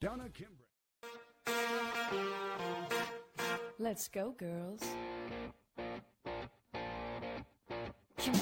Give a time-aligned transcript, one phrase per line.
[0.00, 0.64] Donna Kimbrough.
[3.78, 4.82] Let's go, girls.
[8.16, 8.40] Come on.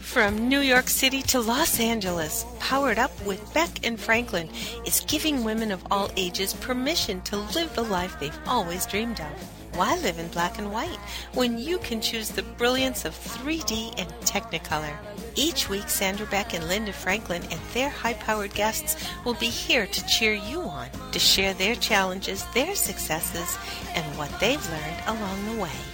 [0.00, 4.48] From New York City to Los Angeles, Powered Up with Beck and Franklin
[4.86, 9.76] is giving women of all ages permission to live the life they've always dreamed of.
[9.76, 10.98] Why live in black and white
[11.34, 14.96] when you can choose the brilliance of 3D and Technicolor?
[15.36, 19.86] Each week, Sandra Beck and Linda Franklin and their high powered guests will be here
[19.86, 23.58] to cheer you on, to share their challenges, their successes,
[23.94, 25.93] and what they've learned along the way.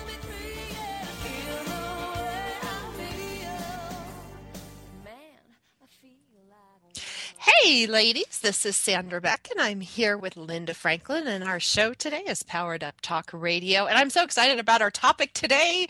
[7.63, 11.93] Hey, ladies, this is Sandra Beck, and I'm here with Linda Franklin, and our show
[11.93, 13.85] today is Powered Up Talk Radio.
[13.85, 15.85] And I'm so excited about our topic today.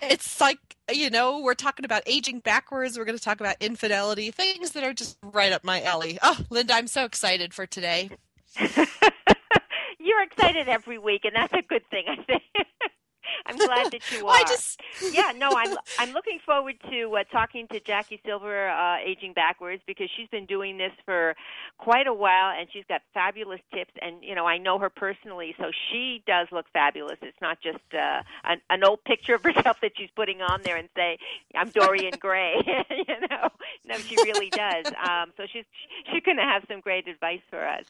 [0.00, 0.58] It's like,
[0.90, 4.82] you know, we're talking about aging backwards, we're going to talk about infidelity, things that
[4.82, 6.18] are just right up my alley.
[6.22, 8.10] Oh, Linda, I'm so excited for today.
[8.58, 12.42] You're excited every week, and that's a good thing, I think.
[13.46, 14.24] I'm glad that you are.
[14.24, 14.80] Well, I just
[15.12, 19.82] yeah, no, I'm I'm looking forward to uh, talking to Jackie Silver, uh, aging backwards,
[19.86, 21.34] because she's been doing this for
[21.78, 23.92] quite a while, and she's got fabulous tips.
[24.00, 27.18] And you know, I know her personally, so she does look fabulous.
[27.22, 30.76] It's not just uh, an, an old picture of herself that she's putting on there
[30.76, 31.18] and say,
[31.54, 32.56] "I'm Dorian Gray."
[32.90, 33.48] you know,
[33.86, 34.86] no, she really does.
[34.86, 35.64] Um, so she's
[36.10, 37.84] she's going to have some great advice for us.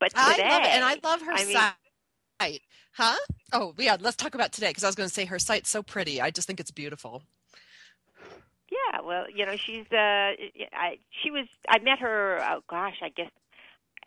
[0.00, 1.56] But today, I love it, and I love her I mean,
[2.40, 2.62] site.
[2.92, 3.16] Huh?
[3.52, 3.96] Oh, yeah.
[4.00, 6.20] Let's talk about today because I was going to say her site's so pretty.
[6.20, 7.22] I just think it's beautiful.
[8.70, 9.96] Yeah, well, you know, she's uh
[10.72, 13.30] I she was I met her oh gosh, I guess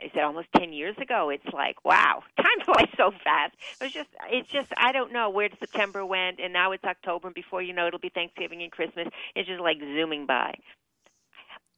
[0.03, 1.29] is it almost 10 years ago?
[1.29, 3.55] It's like, wow, time flies so fast.
[3.79, 7.29] It was just it's just I don't know where September went and now it's October
[7.29, 9.07] and before you know it'll be Thanksgiving and Christmas.
[9.33, 10.55] It's just like zooming by.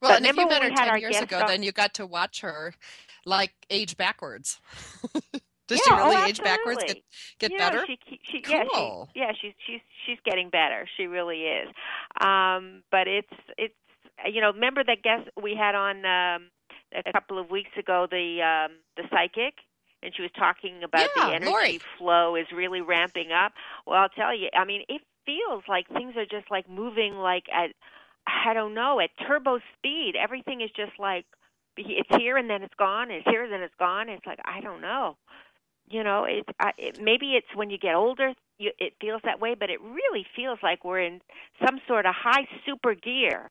[0.02, 1.94] Well, But and if you remember met her 10 years ago, on- then you got
[1.96, 2.74] to watch her
[3.26, 4.60] like age backwards.
[5.72, 6.84] Does yeah, she really oh, age backwards?
[6.84, 6.98] Get,
[7.40, 7.86] get better?
[7.88, 10.86] She, she, yeah, she, yeah, she's she's she's getting better.
[10.98, 11.70] She really is.
[12.20, 13.74] Um, but it's it's
[14.28, 16.50] you know, remember that guest we had on um,
[16.94, 19.56] a couple of weeks ago, the um, the psychic,
[20.04, 21.80] and she was talking about Yeah, the energy Lori.
[21.98, 23.54] flow is really ramping up.
[23.88, 27.46] Well, I'll tell you, I mean, it feels like things are just like moving like
[27.54, 27.72] at
[28.28, 30.16] I don't know at turbo speed.
[30.22, 31.26] Everything is just like
[31.78, 33.10] it's here and then it's gone.
[33.10, 34.10] It's here and then it's gone.
[34.10, 35.16] It's like I don't know
[35.92, 39.40] you know it, I, it maybe it's when you get older you, it feels that
[39.40, 41.22] way but it really feels like we're in
[41.66, 43.50] some sort of high super gear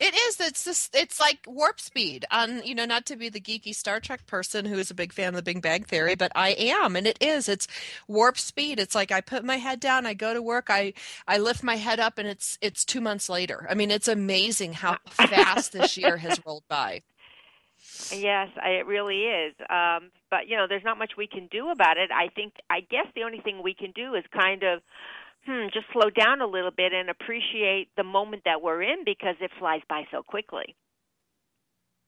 [0.00, 0.40] It is.
[0.40, 0.94] It's just.
[0.96, 2.24] It's like warp speed.
[2.30, 5.12] On you know, not to be the geeky Star Trek person who is a big
[5.12, 7.48] fan of the Big Bang Theory, but I am, and it is.
[7.48, 7.68] It's
[8.08, 8.80] warp speed.
[8.80, 10.94] It's like I put my head down, I go to work, I
[11.28, 13.66] I lift my head up, and it's it's two months later.
[13.70, 17.02] I mean, it's amazing how fast this year has rolled by.
[18.10, 21.70] Yes I, it really is um but you know there's not much we can do
[21.70, 24.80] about it i think i guess the only thing we can do is kind of
[25.46, 29.36] hmm just slow down a little bit and appreciate the moment that we're in because
[29.40, 30.76] it flies by so quickly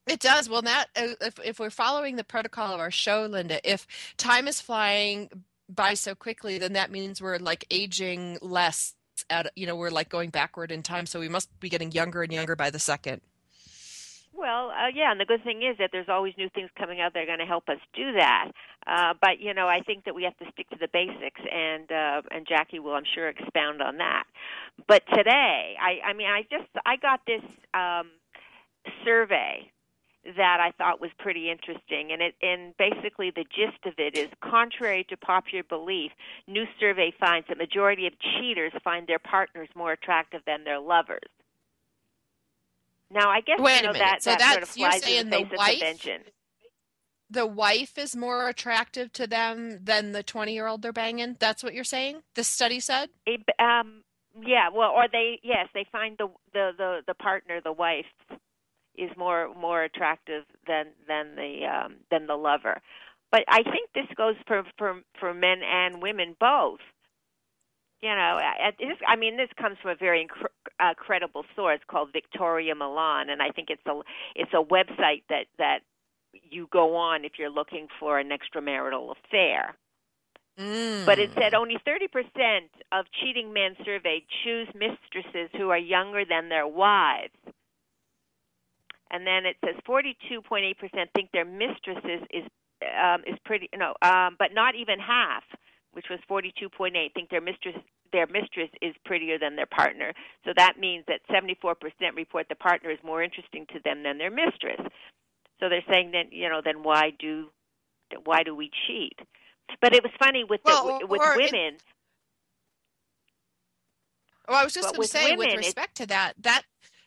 [0.07, 0.49] It does.
[0.49, 3.87] Well, that uh, if if we're following the protocol of our show, Linda, if
[4.19, 5.31] time is flying
[5.69, 8.95] by so quickly, then that means we're like aging less.
[9.31, 12.23] At you know, we're like going backward in time, so we must be getting younger
[12.23, 13.23] and younger by the second.
[14.37, 17.15] Well, uh, yeah, and the good thing is that there's always new things coming out
[17.15, 18.51] that are going to help us do that.
[18.87, 21.91] Uh, but you know, I think that we have to stick to the basics, and
[21.91, 24.25] uh, and Jackie will, I'm sure, expound on that.
[24.89, 27.43] But today, I, I mean, I just I got this
[27.75, 28.11] um,
[29.05, 29.71] survey
[30.37, 34.29] that I thought was pretty interesting, and it and basically the gist of it is,
[34.43, 36.11] contrary to popular belief,
[36.49, 41.31] new survey finds that majority of cheaters find their partners more attractive than their lovers.
[43.15, 44.05] Now, I guess Wait you a know minute.
[44.05, 45.79] that So that sort of that's- you're flies in saying the the face of wife-
[45.79, 46.23] convention.
[47.31, 51.37] The wife is more attractive to them than the twenty-year-old they're banging.
[51.41, 52.23] That's what you're saying.
[52.35, 53.09] The study said.
[53.27, 54.03] It, um,
[54.41, 58.05] yeah, well, or they yes, they find the the the, the partner, the wife,
[58.97, 62.81] is more more attractive than than the um, than the lover.
[63.33, 66.81] But I think this goes for for for men and women both.
[68.03, 68.39] You know,
[68.79, 70.21] this, I mean, this comes from a very
[70.81, 74.01] uh, credible source called Victoria Milan, and I think it's a
[74.35, 75.81] it's a website that that
[76.33, 79.77] you go on if you're looking for an extramarital affair.
[80.59, 81.05] Mm.
[81.05, 82.07] But it said only 30%
[82.93, 87.35] of cheating men surveyed choose mistresses who are younger than their wives.
[89.11, 90.75] And then it says 42.8%
[91.15, 92.45] think their mistresses is
[93.03, 95.43] um, is pretty no, um, but not even half,
[95.93, 97.77] which was 42.8 think their mistress
[98.15, 100.13] their mistress is prettier than their partner.
[100.45, 101.75] So that means that 74%
[102.15, 104.81] report the partner is more interesting to them than their mistress.
[105.59, 107.49] So they're saying that you know then why do
[108.25, 109.19] why do we cheat?
[109.81, 111.79] But it was funny with Well, the, with or it- women.
[114.47, 116.63] Well, I was just going to with say, with women, it- respect to that, that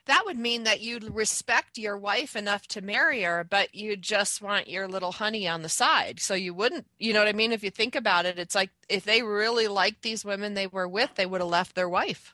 [0.08, 4.42] that would mean that you'd respect your wife enough to marry her, but you just
[4.42, 6.20] want your little honey on the side.
[6.20, 7.52] So you wouldn't, you know what I mean?
[7.52, 10.88] If you think about it, it's like if they really liked these women they were
[10.88, 12.34] with, they would have left their wife.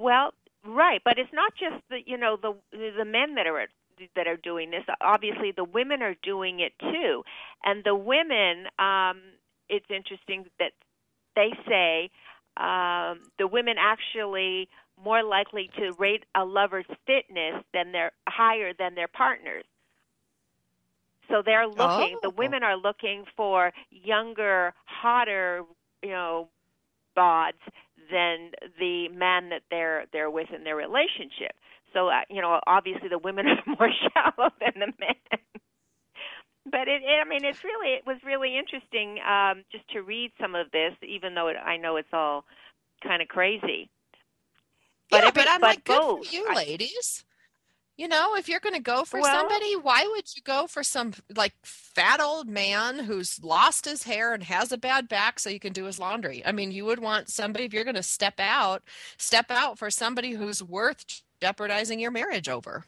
[0.00, 0.32] Well,
[0.66, 3.66] right, but it's not just the you know the the men that are
[4.16, 4.84] that are doing this.
[5.00, 7.22] Obviously, the women are doing it too,
[7.64, 8.66] and the women.
[8.78, 9.20] Um,
[9.68, 10.72] it's interesting that
[11.34, 12.10] they say
[12.56, 14.68] um, the women actually
[15.04, 19.64] more likely to rate a lover's fitness than their higher than their partners.
[21.28, 22.18] So they're looking.
[22.22, 22.34] The Oh.
[22.36, 25.62] women are looking for younger, hotter,
[26.02, 26.48] you know,
[27.16, 27.60] bods
[28.10, 31.52] than the man that they're they're with in their relationship.
[31.94, 35.40] So uh, you know, obviously the women are more shallow than the men.
[36.70, 40.32] but it, it, I mean, it's really it was really interesting um, just to read
[40.40, 42.44] some of this, even though it, I know it's all
[43.02, 43.90] kind of crazy.
[45.12, 47.24] But yeah, every- but I'm but like, good for you, I- ladies.
[47.98, 50.82] You know, if you're going to go for Well- somebody, why would you go for
[50.82, 55.50] some like fat old man who's lost his hair and has a bad back so
[55.50, 56.42] you can do his laundry?
[56.44, 58.82] I mean, you would want somebody if you're going to step out,
[59.18, 62.86] step out for somebody who's worth jeopardizing your marriage over.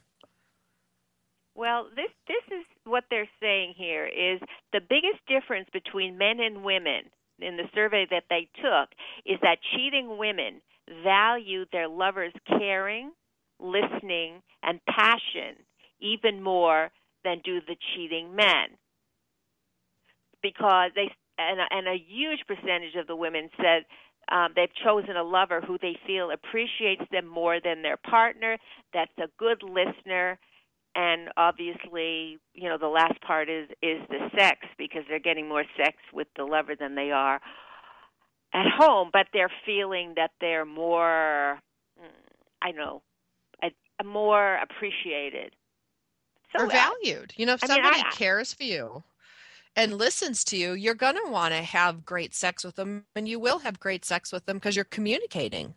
[1.55, 4.41] Well, this this is what they're saying here is
[4.73, 7.05] the biggest difference between men and women
[7.38, 8.88] in the survey that they took
[9.26, 10.61] is that cheating women
[11.02, 13.12] value their lovers' caring,
[13.60, 15.56] listening, and passion
[16.00, 16.90] even more
[17.25, 18.76] than do the cheating men.
[20.42, 23.84] Because they and and a huge percentage of the women said
[24.31, 28.58] um, they've chosen a lover who they feel appreciates them more than their partner,
[28.92, 30.38] that's a good listener,
[30.94, 35.64] and obviously, you know, the last part is is the sex because they're getting more
[35.76, 37.40] sex with the lover than they are
[38.54, 41.58] at home, but they're feeling that they're more,
[42.00, 42.06] mm,
[42.62, 43.02] I don't know,
[43.62, 45.54] a, more appreciated.
[46.56, 47.34] or uh, valued.
[47.36, 49.02] You know, if I mean, somebody I- cares for you
[49.76, 53.28] and listens to you, you're going to want to have great sex with them, and
[53.28, 55.74] you will have great sex with them because you're communicating.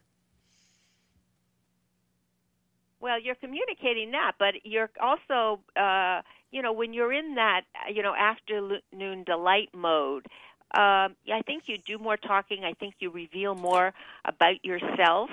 [2.99, 6.21] Well, you're communicating that, but you're also, uh,
[6.51, 7.61] you know, when you're in that,
[7.93, 10.25] you know, afternoon delight mode,
[10.73, 12.63] um, I think you do more talking.
[12.63, 13.93] I think you reveal more
[14.25, 15.29] about yourself.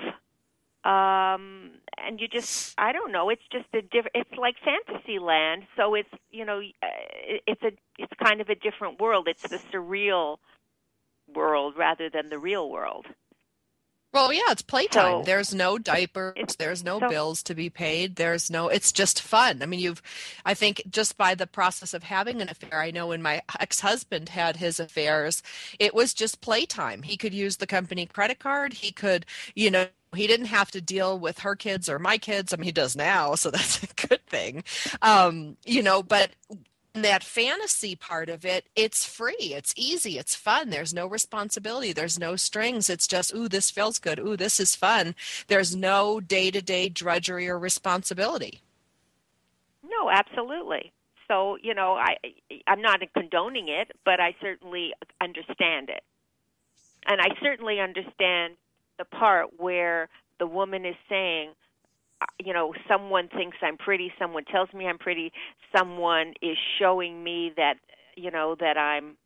[0.85, 5.63] Um, and you just, I don't know, it's just a different, it's like fantasy land.
[5.75, 6.87] So it's, you know, uh,
[7.47, 9.27] it's a, it's kind of a different world.
[9.27, 10.37] It's the surreal
[11.33, 13.07] world rather than the real world.
[14.15, 15.19] Well, yeah, it's playtime.
[15.19, 18.15] So- there's no diapers, there's no so- bills to be paid.
[18.15, 19.61] There's no it's just fun.
[19.61, 20.01] I mean, you've
[20.45, 24.29] I think just by the process of having an affair, I know when my ex-husband
[24.29, 25.43] had his affairs,
[25.79, 27.01] it was just playtime.
[27.03, 30.79] He could use the company credit card, he could, you know, he didn't have to
[30.79, 32.53] deal with her kids or my kids.
[32.53, 34.63] I mean, he does now, so that's a good thing.
[35.01, 36.29] Um, you know, but
[37.03, 40.69] that fantasy part of it, it's free, it's easy, it's fun.
[40.69, 42.89] There's no responsibility, there's no strings.
[42.89, 44.19] It's just, ooh, this feels good.
[44.19, 45.15] Ooh, this is fun.
[45.47, 48.61] There's no day to day drudgery or responsibility.
[49.83, 50.91] No, absolutely.
[51.27, 52.17] So, you know, I
[52.67, 56.03] I'm not condoning it, but I certainly understand it.
[57.07, 58.55] And I certainly understand
[58.97, 60.09] the part where
[60.39, 61.51] the woman is saying,
[62.43, 65.31] you know, someone thinks I'm pretty, someone tells me I'm pretty,
[65.75, 67.75] someone is showing me that,
[68.15, 69.17] you know, that I'm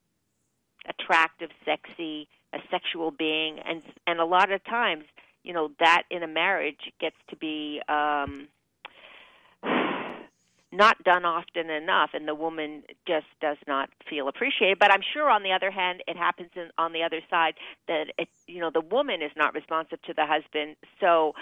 [0.88, 3.60] attractive, sexy, a sexual being.
[3.60, 5.06] And and a lot of times,
[5.44, 8.48] you know, that in a marriage gets to be um
[10.72, 14.78] not done often enough and the woman just does not feel appreciated.
[14.80, 17.56] But i'm sure on the other hand it happens in, on the other side
[17.88, 20.76] that it, you know the woman is not responsive to the husband.
[21.00, 21.34] So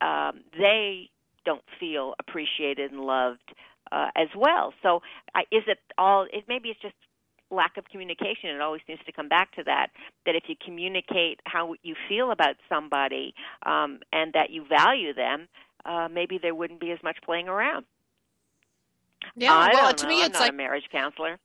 [0.00, 1.10] um they
[1.44, 3.54] don't feel appreciated and loved
[3.92, 5.00] uh, as well so
[5.34, 6.94] I, is it all it maybe it's just
[7.50, 9.88] lack of communication it always seems to come back to that
[10.26, 13.34] that if you communicate how you feel about somebody
[13.66, 15.46] um and that you value them
[15.84, 17.84] uh maybe there wouldn't be as much playing around
[19.36, 20.08] Yeah, I well, don't to know.
[20.08, 21.38] me, I'm it's not like a marriage counselor.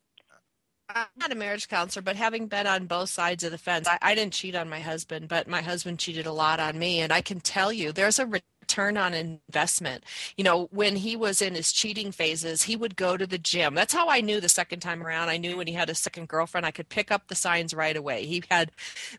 [0.89, 3.99] I'm not a marriage counselor, but having been on both sides of the fence, I,
[4.01, 6.99] I didn't cheat on my husband, but my husband cheated a lot on me.
[6.99, 10.03] And I can tell you, there's a return on investment.
[10.35, 13.75] You know, when he was in his cheating phases, he would go to the gym.
[13.75, 15.29] That's how I knew the second time around.
[15.29, 17.95] I knew when he had a second girlfriend, I could pick up the signs right
[17.95, 18.25] away.
[18.25, 18.71] He had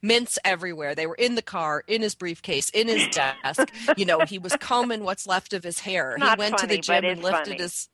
[0.03, 0.97] mints everywhere.
[0.97, 3.73] They were in the car, in his briefcase, in his desk.
[3.97, 6.17] you know, he was combing what's left of his hair.
[6.19, 7.63] Not he went funny, to the gym and lifted funny.
[7.63, 7.89] his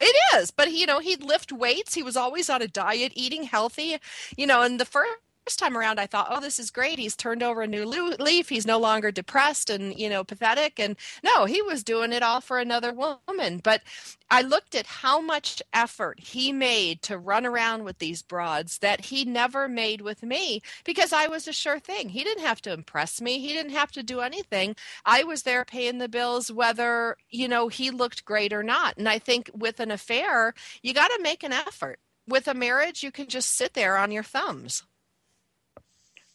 [0.00, 1.94] it is, but he, you know, he'd lift weights.
[1.94, 3.98] He was always on a diet, eating healthy,
[4.36, 4.62] you know.
[4.62, 5.10] And the first
[5.54, 6.98] time around, I thought, oh, this is great.
[6.98, 8.48] He's turned over a new leaf.
[8.48, 10.80] He's no longer depressed and you know pathetic.
[10.80, 13.60] And no, he was doing it all for another woman.
[13.62, 13.82] But
[14.30, 19.06] I looked at how much effort he made to run around with these broads that
[19.06, 22.08] he never made with me because I was a sure thing.
[22.08, 23.38] He didn't have to impress me.
[23.38, 24.74] He didn't have to do anything.
[25.04, 28.96] I was there paying the bills whether, you know, he looked great or not.
[28.96, 32.00] And I think with an affair, you got to make an effort.
[32.28, 34.82] With a marriage, you can just sit there on your thumbs.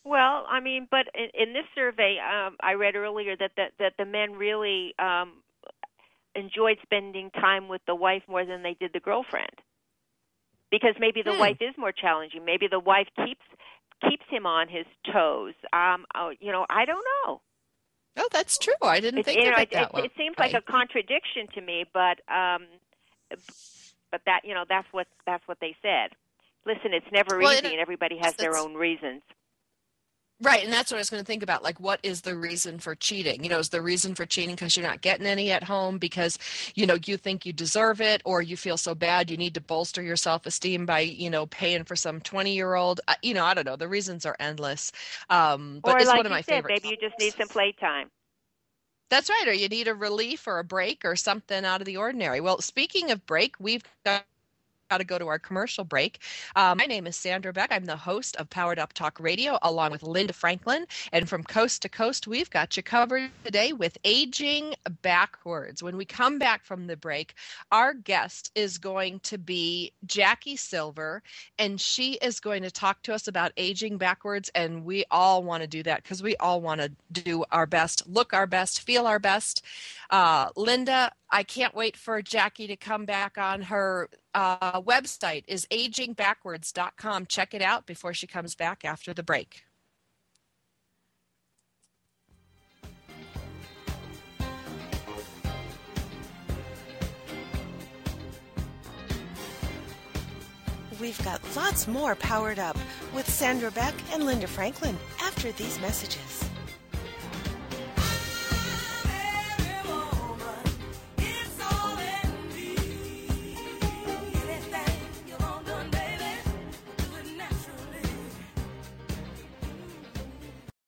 [0.03, 3.93] Well, I mean, but in, in this survey, um, I read earlier that that, that
[3.98, 5.43] the men really um,
[6.36, 9.62] enjoyed spending time with the wife more than they did the girlfriend,
[10.72, 11.39] because maybe the Hmm.
[11.39, 12.46] wife is more challenging.
[12.46, 13.46] Maybe the wife keeps
[14.10, 15.53] keeps him on his toes.
[15.74, 17.41] Um, oh, you know, I don't know.
[18.17, 18.74] Oh, that's true.
[18.81, 20.05] I didn't It, think you know, of it that it, way.
[20.05, 22.67] it seems like a contradiction to me, but um,
[24.12, 26.12] but that you know that's what that's what they said.
[26.65, 29.22] Listen, it's never Well, easy, and everybody has their own reasons.
[30.41, 31.63] Right, and that's what I was going to think about.
[31.63, 33.43] Like, what is the reason for cheating?
[33.43, 36.39] You know, is the reason for cheating because you're not getting any at home because,
[36.74, 39.62] you know, you think you deserve it, or you feel so bad you need to
[39.62, 43.01] bolster your self esteem by, you know, paying for some 20 year old?
[43.21, 43.75] You know, I don't know.
[43.75, 44.91] The reasons are endless.
[45.29, 48.10] Um, but or it's like one of my said, maybe you just need some playtime.
[49.12, 51.98] That's right, or you need a relief or a break or something out of the
[51.98, 52.39] ordinary.
[52.39, 54.25] Well, speaking of break, we've got
[54.91, 56.19] got to go to our commercial break.
[56.57, 57.71] Um, my name is Sandra Beck.
[57.71, 60.86] I'm the host of Powered Up Talk Radio along with Linda Franklin.
[61.13, 65.81] And from coast to coast, we've got you covered today with aging backwards.
[65.81, 67.36] When we come back from the break,
[67.71, 71.24] our guest is going to be Jackie Silver,
[71.57, 74.51] and she is going to talk to us about aging backwards.
[74.55, 78.10] And we all want to do that because we all want to do our best,
[78.10, 79.63] look our best, feel our best.
[80.10, 85.65] Uh, Linda, I can't wait for Jackie to come back on her uh, website is
[85.71, 87.25] agingbackwards.com.
[87.27, 89.63] Check it out before she comes back after the break.
[101.00, 102.77] We've got lots more powered up
[103.15, 106.50] with Sandra Beck and Linda Franklin after these messages.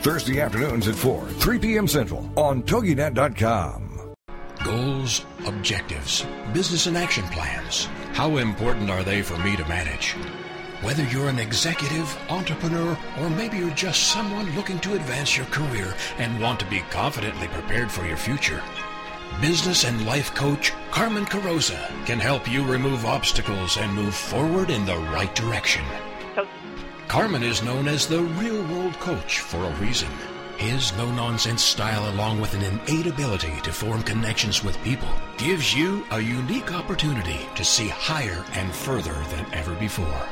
[0.00, 1.88] Thursday afternoons at 4, 3 p.m.
[1.88, 4.14] Central on TogiNet.com.
[4.64, 7.86] Goals, objectives, business and action plans.
[8.12, 10.12] How important are they for me to manage?
[10.82, 15.92] Whether you're an executive, entrepreneur, or maybe you're just someone looking to advance your career
[16.18, 18.62] and want to be confidently prepared for your future,
[19.40, 24.84] business and life coach Carmen Carosa can help you remove obstacles and move forward in
[24.86, 25.84] the right direction.
[27.08, 30.10] Carmen is known as the real world coach for a reason.
[30.58, 35.74] His no nonsense style, along with an innate ability to form connections with people, gives
[35.74, 40.28] you a unique opportunity to see higher and further than ever before.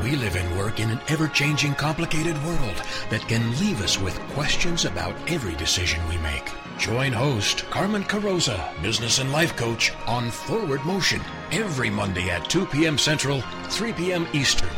[0.00, 4.20] We live and work in an ever changing, complicated world that can leave us with
[4.28, 6.52] questions about every decision we make.
[6.78, 11.20] Join host Carmen Carosa, business and life coach, on Forward Motion
[11.50, 12.96] every Monday at 2 p.m.
[12.96, 14.28] Central, 3 p.m.
[14.32, 14.70] Eastern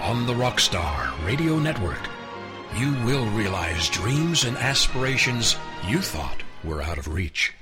[0.00, 2.00] on the Rockstar Radio Network.
[2.76, 7.52] You will realize dreams and aspirations you thought were out of reach.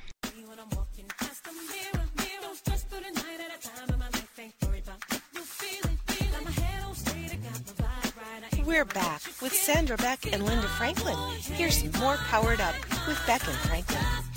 [8.64, 11.16] We're back with Sandra Beck and Linda Franklin.
[11.38, 12.74] Here's more Powered Up
[13.06, 14.33] with Beck and Franklin.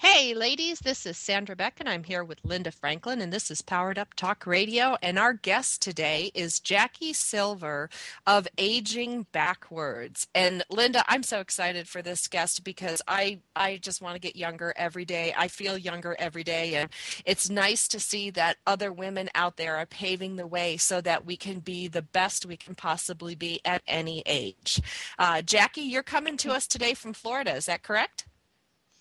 [0.00, 3.62] Hey, ladies, this is Sandra Beck, and I'm here with Linda Franklin, and this is
[3.62, 4.96] Powered Up Talk Radio.
[5.02, 7.90] And our guest today is Jackie Silver
[8.24, 10.28] of Aging Backwards.
[10.36, 14.36] And Linda, I'm so excited for this guest because I, I just want to get
[14.36, 15.34] younger every day.
[15.36, 16.90] I feel younger every day, and
[17.24, 21.26] it's nice to see that other women out there are paving the way so that
[21.26, 24.80] we can be the best we can possibly be at any age.
[25.18, 28.26] Uh, Jackie, you're coming to us today from Florida, is that correct?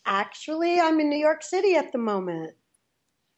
[0.07, 2.53] Actually, I'm in New York City at the moment.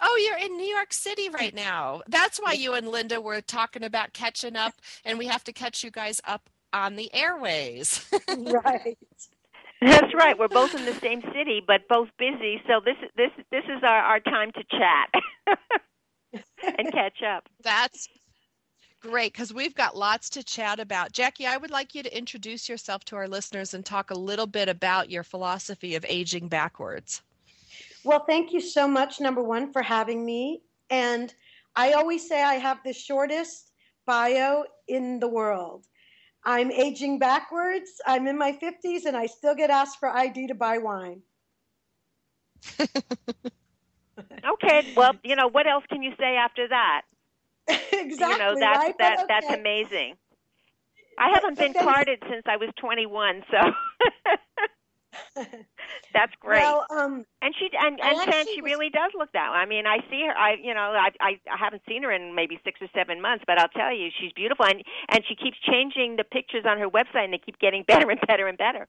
[0.01, 2.01] Oh, you're in New York City right now.
[2.07, 5.83] That's why you and Linda were talking about catching up, and we have to catch
[5.83, 8.07] you guys up on the airways.
[8.37, 8.97] right.
[9.81, 10.37] That's right.
[10.37, 12.61] We're both in the same city, but both busy.
[12.67, 15.57] So this this this is our, our time to chat
[16.77, 17.49] and catch up.
[17.63, 18.07] That's
[19.01, 21.13] Great, because we've got lots to chat about.
[21.13, 24.47] Jackie, I would like you to introduce yourself to our listeners and talk a little
[24.47, 27.21] bit about your philosophy of aging backwards.
[28.03, 30.61] Well, thank you so much, number one, for having me.
[30.89, 31.33] And
[31.77, 33.71] I always say I have the shortest
[34.05, 35.85] bio in the world.
[36.43, 38.01] I'm aging backwards.
[38.05, 41.21] I'm in my 50s and I still get asked for ID to buy wine.
[42.79, 42.91] okay,
[44.95, 47.03] well, you know, what else can you say after that?
[47.91, 48.17] Exactly.
[48.19, 48.97] You know, that's right?
[48.99, 49.25] that okay.
[49.27, 50.15] that's amazing.
[51.17, 53.57] I haven't been carded since I was 21, so
[56.13, 56.61] that's great.
[56.61, 58.71] Well, um, and she and and Shan, she was...
[58.71, 59.51] really does look that.
[59.51, 59.57] way.
[59.57, 60.37] I mean, I see her.
[60.37, 63.43] I you know, I, I I haven't seen her in maybe six or seven months,
[63.45, 66.89] but I'll tell you, she's beautiful, and and she keeps changing the pictures on her
[66.89, 68.87] website, and they keep getting better and better and better.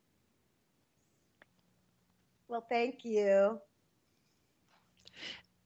[2.49, 3.61] Well, thank you.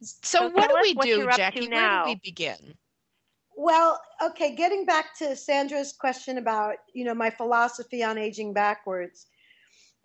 [0.01, 1.69] So, So what do we what do, you're up to Jackie?
[1.69, 2.75] Where do we begin?
[3.57, 9.27] Well, okay, getting back to Sandra's question about, you know, my philosophy on aging backwards.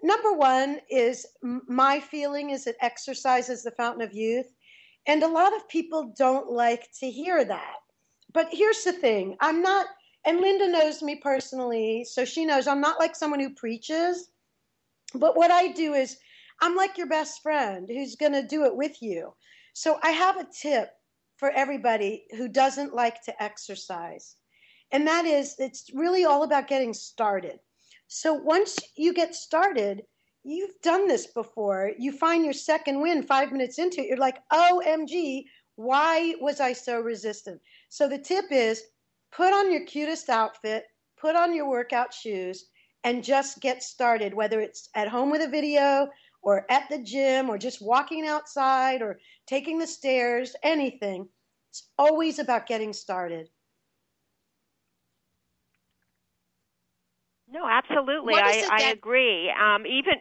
[0.04, 4.54] Number one is my feeling is that exercise is the fountain of youth.
[5.08, 7.76] And a lot of people don't like to hear that.
[8.34, 9.88] But here's the thing I'm not,
[10.26, 14.30] and Linda knows me personally, so she knows I'm not like someone who preaches.
[15.16, 16.18] But what I do is
[16.62, 19.34] I'm like your best friend who's going to do it with you.
[19.74, 20.92] So I have a tip
[21.40, 24.36] for everybody who doesn't like to exercise.
[24.92, 27.60] And that is, it's really all about getting started.
[28.08, 30.04] So once you get started,
[30.44, 31.92] you've done this before.
[31.98, 34.08] You find your second win five minutes into it.
[34.08, 37.62] You're like, OMG, why was I so resistant?
[37.88, 38.84] So the tip is
[39.32, 40.86] put on your cutest outfit,
[41.18, 42.66] put on your workout shoes,
[43.06, 46.10] and just get started, whether it's at home with a video
[46.42, 51.30] or at the gym or just walking outside or taking the stairs, anything.
[51.72, 53.50] It's always about getting started.
[57.52, 58.40] No, absolutely.
[58.40, 59.52] I it I agree.
[59.52, 60.14] Um, even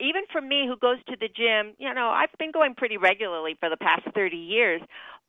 [0.00, 3.56] even for me who goes to the gym, you know, I've been going pretty regularly
[3.60, 4.82] for the past 30 years,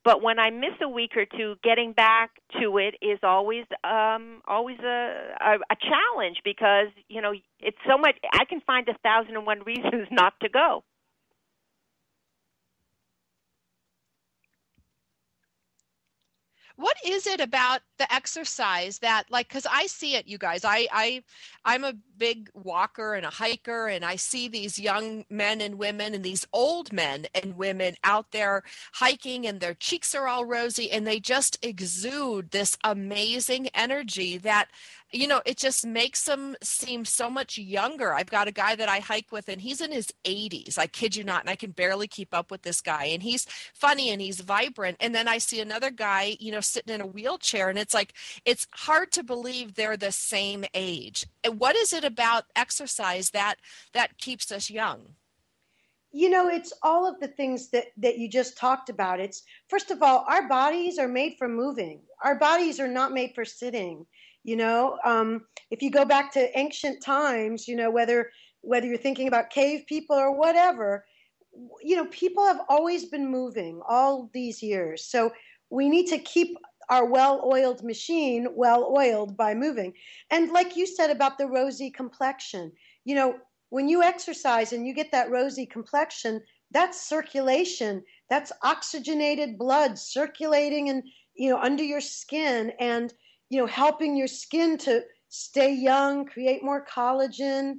[0.04, 4.42] but when I miss a week or two, getting back to it is always um
[4.46, 8.94] always a a, a challenge because, you know, it's so much I can find a
[9.02, 10.84] thousand and one reasons not to go.
[16.76, 20.88] what is it about the exercise that like because i see it you guys i
[20.90, 21.22] i
[21.64, 26.12] i'm a big walker and a hiker and i see these young men and women
[26.12, 30.90] and these old men and women out there hiking and their cheeks are all rosy
[30.90, 34.68] and they just exude this amazing energy that
[35.12, 38.14] you know it just makes them seem so much younger.
[38.14, 41.14] I've got a guy that i hike with and he's in his 80s i kid
[41.14, 44.20] you not and i can barely keep up with this guy and he's funny and
[44.20, 47.78] he's vibrant and then i see another guy you know sitting in a wheelchair and
[47.78, 48.12] it's like
[48.44, 51.26] it's hard to believe they're the same age
[51.56, 53.56] what is it about exercise that
[53.92, 55.14] that keeps us young
[56.12, 59.18] You know, it's all of the things that, that you just talked about.
[59.20, 62.00] It's first of all, our bodies are made for moving.
[62.22, 64.04] Our bodies are not made for sitting.
[64.44, 68.98] You know, um, if you go back to ancient times, you know, whether whether you're
[68.98, 71.04] thinking about cave people or whatever,
[71.82, 75.04] you know, people have always been moving all these years.
[75.04, 75.32] So
[75.70, 76.56] we need to keep
[76.88, 79.92] our well-oiled machine well-oiled by moving.
[80.30, 82.72] And like you said about the rosy complexion,
[83.04, 83.36] you know,
[83.70, 88.02] when you exercise and you get that rosy complexion, that's circulation.
[88.28, 91.02] That's oxygenated blood circulating and
[91.34, 93.12] you know under your skin and
[93.52, 97.74] you know, helping your skin to stay young, create more collagen,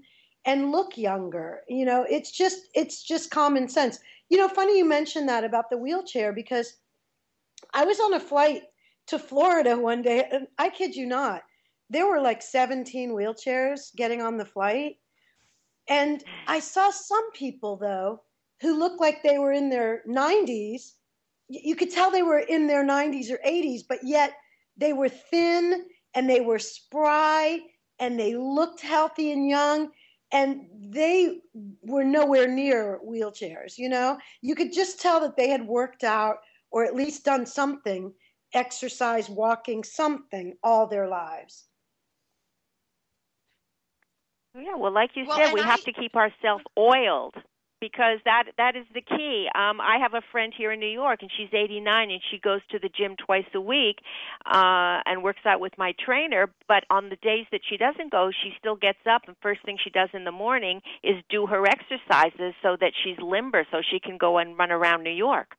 [0.45, 1.61] and look younger.
[1.67, 3.97] You know, it's just it's just common sense.
[4.29, 6.75] You know, funny you mentioned that about the wheelchair because
[7.73, 8.61] I was on a flight
[9.07, 11.43] to Florida one day, and I kid you not,
[11.89, 14.95] there were like 17 wheelchairs getting on the flight.
[15.89, 18.21] And I saw some people, though,
[18.61, 20.93] who looked like they were in their 90s.
[21.49, 24.33] You could tell they were in their 90s or 80s, but yet
[24.77, 27.59] they were thin and they were spry
[27.99, 29.91] and they looked healthy and young
[30.31, 31.39] and they
[31.81, 36.37] were nowhere near wheelchairs you know you could just tell that they had worked out
[36.71, 38.11] or at least done something
[38.53, 41.65] exercise walking something all their lives
[44.55, 47.35] yeah well like you Well, said we I- have to keep ourselves oiled
[47.81, 49.49] because that that is the key.
[49.55, 52.61] Um, I have a friend here in New York, and she's 89, and she goes
[52.71, 53.97] to the gym twice a week
[54.45, 56.49] uh, and works out with my trainer.
[56.69, 59.77] But on the days that she doesn't go, she still gets up, and first thing
[59.83, 63.99] she does in the morning is do her exercises so that she's limber, so she
[63.99, 65.49] can go and run around New York.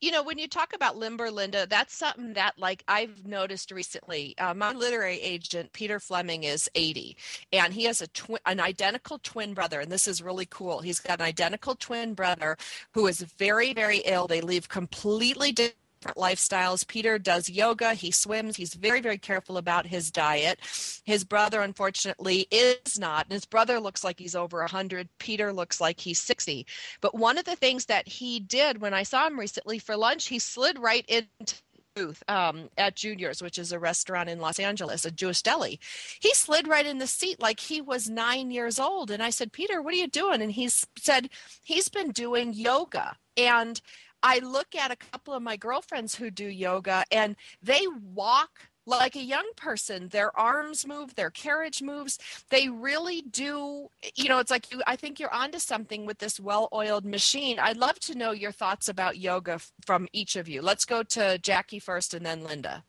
[0.00, 4.38] You know, when you talk about limber, Linda, that's something that like I've noticed recently.
[4.38, 7.18] Uh, my literary agent Peter Fleming is 80,
[7.52, 10.82] and he has a twin, an identical twin brother, and this is really cool.
[10.82, 12.58] He's got an identical twin brother
[12.94, 14.28] who is very, very ill.
[14.28, 15.76] They live completely different
[16.16, 16.86] lifestyles.
[16.86, 20.60] Peter does yoga, he swims, he's very, very careful about his diet.
[21.04, 23.26] His brother, unfortunately, is not.
[23.26, 25.08] And his brother looks like he's over 100.
[25.18, 26.66] Peter looks like he's 60.
[27.00, 30.28] But one of the things that he did when I saw him recently for lunch,
[30.28, 31.54] he slid right into
[31.94, 35.80] booth um, at Junior's, which is a restaurant in Los Angeles, a Jewish deli.
[36.20, 39.10] He slid right in the seat like he was nine years old.
[39.10, 40.42] And I said, Peter, what are you doing?
[40.42, 41.30] And he said,
[41.62, 43.16] he's been doing yoga.
[43.36, 43.80] And
[44.22, 48.50] I look at a couple of my girlfriends who do yoga and they walk
[48.86, 50.08] like a young person.
[50.08, 52.18] Their arms move their carriage moves.
[52.50, 56.40] They really do you know it's like you i think you're onto something with this
[56.40, 57.58] well-oiled machine.
[57.58, 60.62] I'd love to know your thoughts about yoga from each of you.
[60.62, 62.84] Let's go to jackie first and then linda.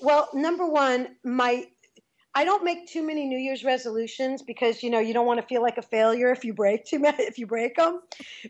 [0.00, 1.66] Well, number one, my
[2.34, 5.46] I don't make too many New Year's resolutions because you know you don't want to
[5.46, 8.02] feel like a failure if you break too many if you break them.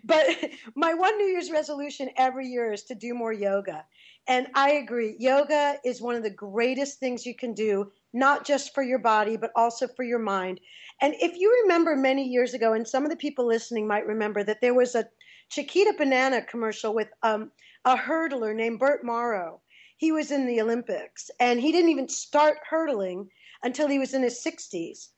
[0.05, 0.27] But
[0.75, 3.85] my one New Year's resolution every year is to do more yoga.
[4.29, 8.75] And I agree, yoga is one of the greatest things you can do, not just
[8.75, 10.61] for your body but also for your mind.
[11.01, 14.45] And if you remember many years ago, and some of the people listening might remember
[14.45, 15.07] that there was a
[15.49, 17.51] Chiquita Banana commercial with um,
[17.85, 19.61] a hurdler named Bert Morrow.
[19.97, 23.29] He was in the Olympics, and he didn't even start hurdling
[23.63, 25.09] until he was in his 60s.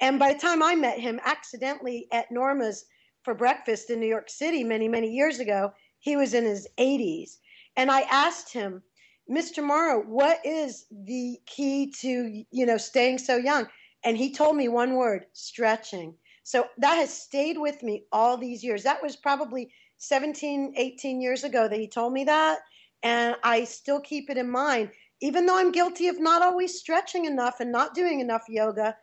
[0.00, 2.84] And by the time I met him accidentally at Norma's
[3.24, 7.38] for breakfast in New York City many, many years ago, he was in his 80s.
[7.76, 8.82] And I asked him,
[9.30, 9.62] Mr.
[9.62, 13.66] Morrow, what is the key to, you know, staying so young?
[14.04, 16.14] And he told me one word, stretching.
[16.44, 18.84] So that has stayed with me all these years.
[18.84, 22.60] That was probably 17, 18 years ago that he told me that.
[23.02, 27.24] And I still keep it in mind even though I'm guilty of not always stretching
[27.24, 28.96] enough and not doing enough yoga,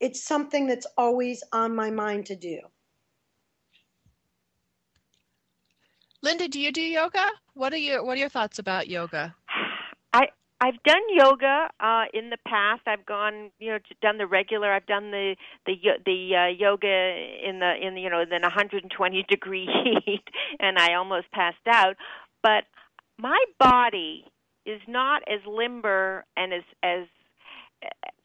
[0.00, 2.60] it's something that's always on my mind to do.
[6.22, 9.34] linda do you do yoga what are your what are your thoughts about yoga
[10.12, 10.28] I
[10.60, 12.82] I've done yoga uh in the past.
[12.86, 14.72] I've gone, you know, done the regular.
[14.72, 15.74] I've done the the
[16.06, 16.86] the uh, yoga
[17.48, 19.68] in the in the, you know, in 120 degree
[20.06, 20.24] heat
[20.58, 21.96] and I almost passed out.
[22.42, 22.64] But
[23.18, 24.24] my body
[24.66, 27.06] is not as limber and as as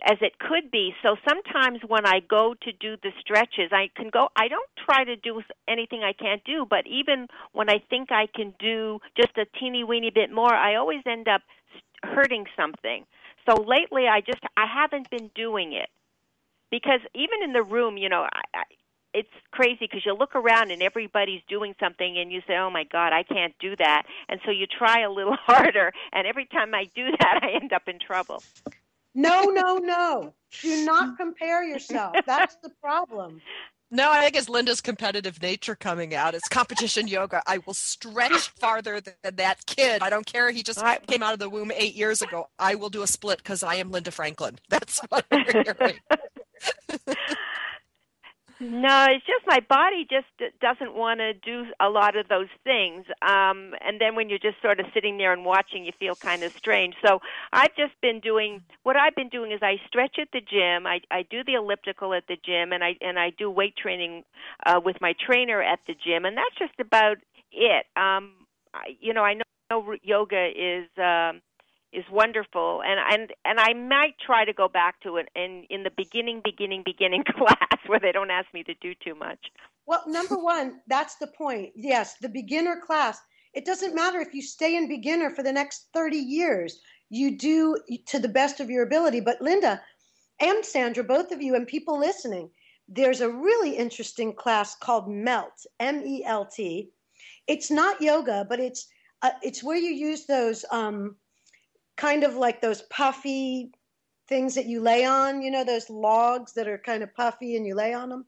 [0.03, 0.93] as it could be.
[1.03, 4.29] So sometimes when I go to do the stretches, I can go.
[4.35, 8.27] I don't try to do anything I can't do, but even when I think I
[8.33, 11.41] can do just a teeny weeny bit more, I always end up
[12.03, 13.05] hurting something.
[13.47, 15.89] So lately, I just I haven't been doing it
[16.71, 18.63] because even in the room, you know, I, I,
[19.13, 22.83] it's crazy because you look around and everybody's doing something and you say, "Oh my
[22.83, 25.91] God, I can't do that," and so you try a little harder.
[26.13, 28.43] And every time I do that, I end up in trouble.
[29.13, 30.33] No, no, no.
[30.61, 32.15] Do not compare yourself.
[32.25, 33.41] That's the problem.
[33.93, 36.33] No, I think it's Linda's competitive nature coming out.
[36.33, 37.43] It's competition yoga.
[37.45, 40.01] I will stretch farther than that kid.
[40.01, 40.49] I don't care.
[40.51, 42.47] He just I- came out of the womb eight years ago.
[42.57, 44.59] I will do a split because I am Linda Franklin.
[44.69, 45.99] That's what I'm hearing.
[48.63, 50.27] No, it's just my body just
[50.61, 53.05] doesn't want to do a lot of those things.
[53.23, 56.43] Um, and then when you're just sort of sitting there and watching, you feel kind
[56.43, 56.93] of strange.
[57.03, 57.21] So
[57.51, 60.85] I've just been doing what I've been doing is I stretch at the gym.
[60.85, 64.25] I, I do the elliptical at the gym, and I and I do weight training
[64.63, 67.17] uh, with my trainer at the gym, and that's just about
[67.51, 67.87] it.
[67.97, 68.45] Um,
[68.75, 71.41] I, you know, I know yoga is um,
[71.93, 75.83] is wonderful, and and and I might try to go back to it in in
[75.83, 79.39] the beginning, beginning, beginning class where they don't ask me to do too much.
[79.85, 81.71] Well, number one, that's the point.
[81.75, 83.19] Yes, the beginner class.
[83.53, 86.79] It doesn't matter if you stay in beginner for the next 30 years.
[87.09, 89.19] You do to the best of your ability.
[89.19, 89.81] But Linda
[90.39, 92.49] and Sandra, both of you, and people listening,
[92.87, 96.91] there's a really interesting class called MELT, M E L T.
[97.47, 98.87] It's not yoga, but it's
[99.21, 101.15] uh, it's where you use those um,
[102.01, 103.71] kind of like those puffy
[104.27, 105.41] things that you lay on.
[105.43, 108.25] You know, those logs that are kind of puffy and you lay on them.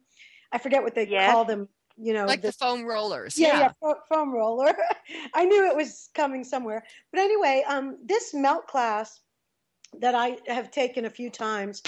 [0.52, 1.32] I forget what they Yes.
[1.32, 1.68] call them.
[1.98, 3.38] You know, like the- the foam rollers.
[3.38, 4.74] yeah, yeah, fo- foam roller.
[5.34, 6.84] I knew it was coming somewhere.
[7.12, 9.20] But anyway, um, this melt class
[10.00, 11.82] that I have taken a few times,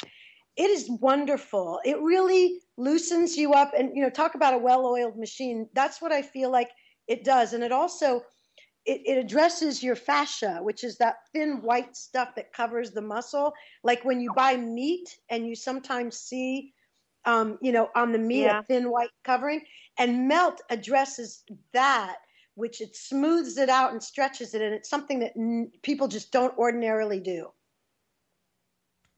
[0.57, 1.79] it is wonderful.
[1.83, 5.67] It really loosens you up, and you know, talk about a well-oiled machine.
[5.73, 6.69] That's what I feel like
[7.07, 8.21] it does, and it also
[8.85, 13.53] it, it addresses your fascia, which is that thin white stuff that covers the muscle.
[13.83, 16.73] Like when you buy meat, and you sometimes see,
[17.25, 18.59] um, you know, on the meat Yeah.
[18.59, 19.61] a thin white covering,
[19.97, 21.43] and melt addresses
[21.73, 22.17] that
[22.55, 26.31] which it smooths it out and stretches it and it's something that n- people just
[26.31, 27.51] don't ordinarily do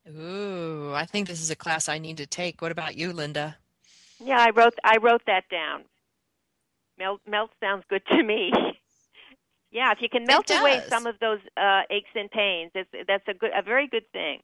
[0.10, 2.62] Ooh, I think this is a class I need to take.
[2.62, 3.58] What about you, Linda?
[4.20, 5.84] Yeah, I wrote I wrote that down.
[6.98, 8.52] Melt melt sounds good to me.
[9.72, 13.28] yeah, if you can melt away some of those uh, aches and pains, it's, that's
[13.28, 14.40] a good a very good thing.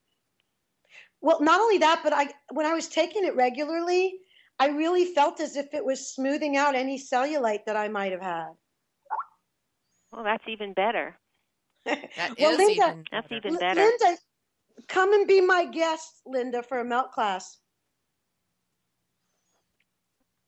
[1.21, 4.19] well not only that but i when i was taking it regularly
[4.59, 8.21] i really felt as if it was smoothing out any cellulite that i might have
[8.21, 8.51] had
[10.11, 11.17] Well, that's even better.
[11.85, 13.81] That well is linda even That's even better.
[13.81, 14.17] linda
[14.87, 17.59] come and be my guest linda for a melt class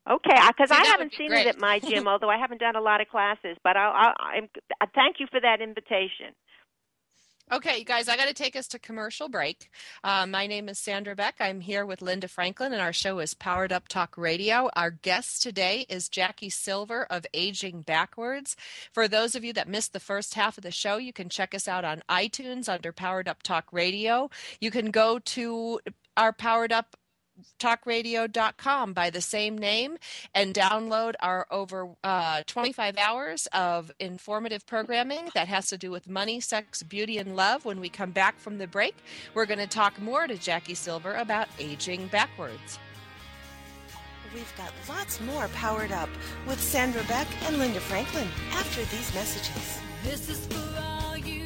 [0.09, 1.47] Okay, because I haven't seen great.
[1.47, 3.57] it at my gym, although I haven't done a lot of classes.
[3.63, 6.35] But I'll, I'll, I'm, I thank you for that invitation.
[7.51, 9.69] Okay, you guys, I got to take us to commercial break.
[10.03, 11.35] Uh, my name is Sandra Beck.
[11.39, 14.67] I'm here with Linda Franklin, and our show is Powered Up Talk Radio.
[14.75, 18.55] Our guest today is Jackie Silver of Aging Backwards.
[18.91, 21.53] For those of you that missed the first half of the show, you can check
[21.53, 24.31] us out on iTunes under Powered Up Talk Radio.
[24.59, 25.79] You can go to
[26.17, 26.97] our Powered Up
[27.59, 29.97] talkradio.com by the same name
[30.33, 36.09] and download our over uh, 25 hours of informative programming that has to do with
[36.09, 37.65] money, sex, beauty, and love.
[37.65, 38.95] When we come back from the break,
[39.33, 42.79] we're going to talk more to Jackie Silver about aging backwards.
[44.33, 46.09] We've got lots more powered up
[46.45, 49.79] with Sandra Beck and Linda Franklin after these messages.
[50.03, 51.45] This is for all you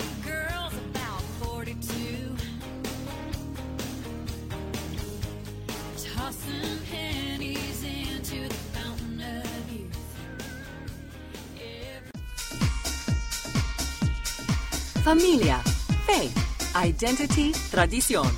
[15.03, 15.57] Familia,
[16.05, 18.29] faith, identity, tradición.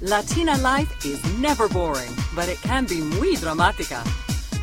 [0.00, 4.04] Latina life is never boring, but it can be muy dramática.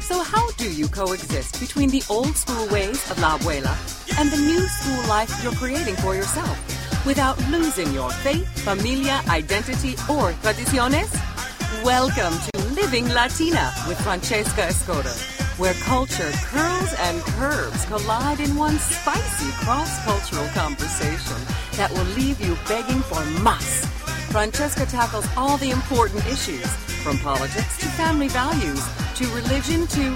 [0.01, 3.75] So how do you coexist between the old school ways of la abuela
[4.17, 6.57] and the new school life you're creating for yourself
[7.05, 11.28] without losing your faith, familia, identity, or tradiciones?
[11.77, 15.15] Welcome to Living Latina with Francesca Escoda,
[15.59, 21.37] where culture curls and curves collide in one spicy cross-cultural conversation
[21.77, 23.85] that will leave you begging for más.
[24.31, 26.65] Francesca tackles all the important issues,
[27.03, 30.15] from politics to family values to religion to,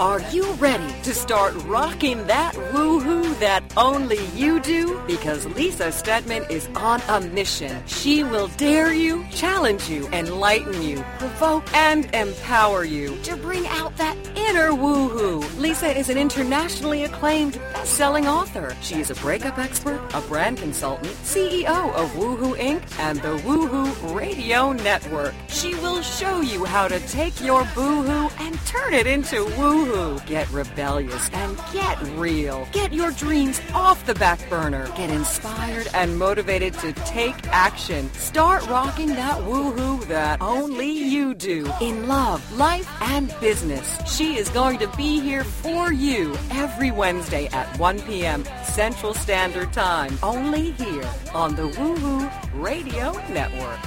[0.00, 5.00] Are you ready to start rocking that woohoo that only you do?
[5.06, 7.80] Because Lisa Steadman is on a mission.
[7.86, 13.96] She will dare you, challenge you, enlighten you, provoke, and empower you to bring out
[13.98, 14.16] that
[14.48, 15.42] inner woohoo.
[15.58, 18.76] Lisa is an internationally acclaimed best-selling author.
[18.80, 22.82] She is a breakup expert, a brand consultant, CEO of Woohoo Inc.
[22.98, 25.34] and the Woohoo Radio Network.
[25.48, 30.50] She will show you how to take your boohoo and turn it into woohoo get
[30.50, 32.66] rebellious, and get real.
[32.72, 34.86] Get your dreams off the back burner.
[34.96, 38.12] Get inspired and motivated to take action.
[38.14, 43.98] Start rocking that woohoo that only you do in love, life, and business.
[44.12, 48.44] She is going to be here for you every Wednesday at 1 p.m.
[48.64, 50.18] Central Standard Time.
[50.22, 53.78] Only here on the Woohoo Radio Network.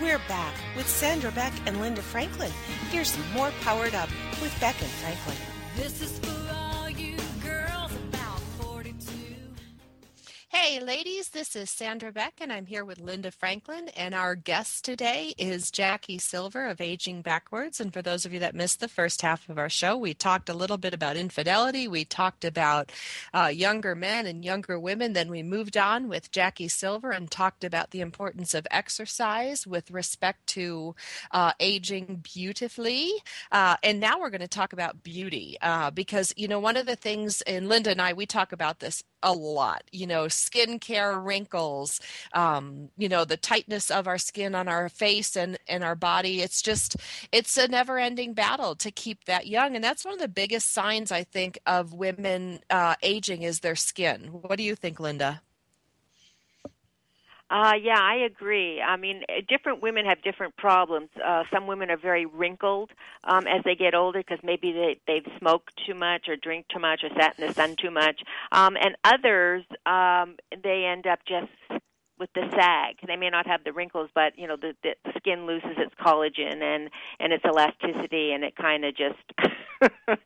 [0.00, 2.50] We're back with Sandra Beck and Linda Franklin.
[2.90, 4.08] Here's some more Powered Up
[4.42, 6.65] with Beck and Franklin.
[10.48, 13.88] Hey, ladies, this is Sandra Beck, and I'm here with Linda Franklin.
[13.96, 17.80] And our guest today is Jackie Silver of Aging Backwards.
[17.80, 20.48] And for those of you that missed the first half of our show, we talked
[20.48, 21.88] a little bit about infidelity.
[21.88, 22.92] We talked about
[23.34, 25.14] uh, younger men and younger women.
[25.14, 29.90] Then we moved on with Jackie Silver and talked about the importance of exercise with
[29.90, 30.94] respect to
[31.32, 33.10] uh, aging beautifully.
[33.50, 36.86] Uh, and now we're going to talk about beauty uh, because, you know, one of
[36.86, 41.24] the things, and Linda and I, we talk about this a lot, you know, skincare
[41.24, 42.00] wrinkles,
[42.32, 46.42] um, you know, the tightness of our skin on our face and, and our body.
[46.42, 46.96] It's just,
[47.32, 49.74] it's a never ending battle to keep that young.
[49.74, 53.76] And that's one of the biggest signs, I think, of women uh, aging is their
[53.76, 54.28] skin.
[54.32, 55.42] What do you think, Linda?
[57.48, 58.80] Uh, yeah, I agree.
[58.80, 61.10] I mean, eh, different women have different problems.
[61.24, 62.90] Uh, some women are very wrinkled
[63.22, 66.80] um, as they get older because maybe they, they've smoked too much or drink too
[66.80, 68.20] much or sat in the sun too much.
[68.50, 71.75] Um, and others, um, they end up just
[72.18, 72.96] with the sag.
[73.06, 76.62] They may not have the wrinkles, but you know the, the skin loses its collagen
[76.62, 79.16] and and its elasticity, and it kind of just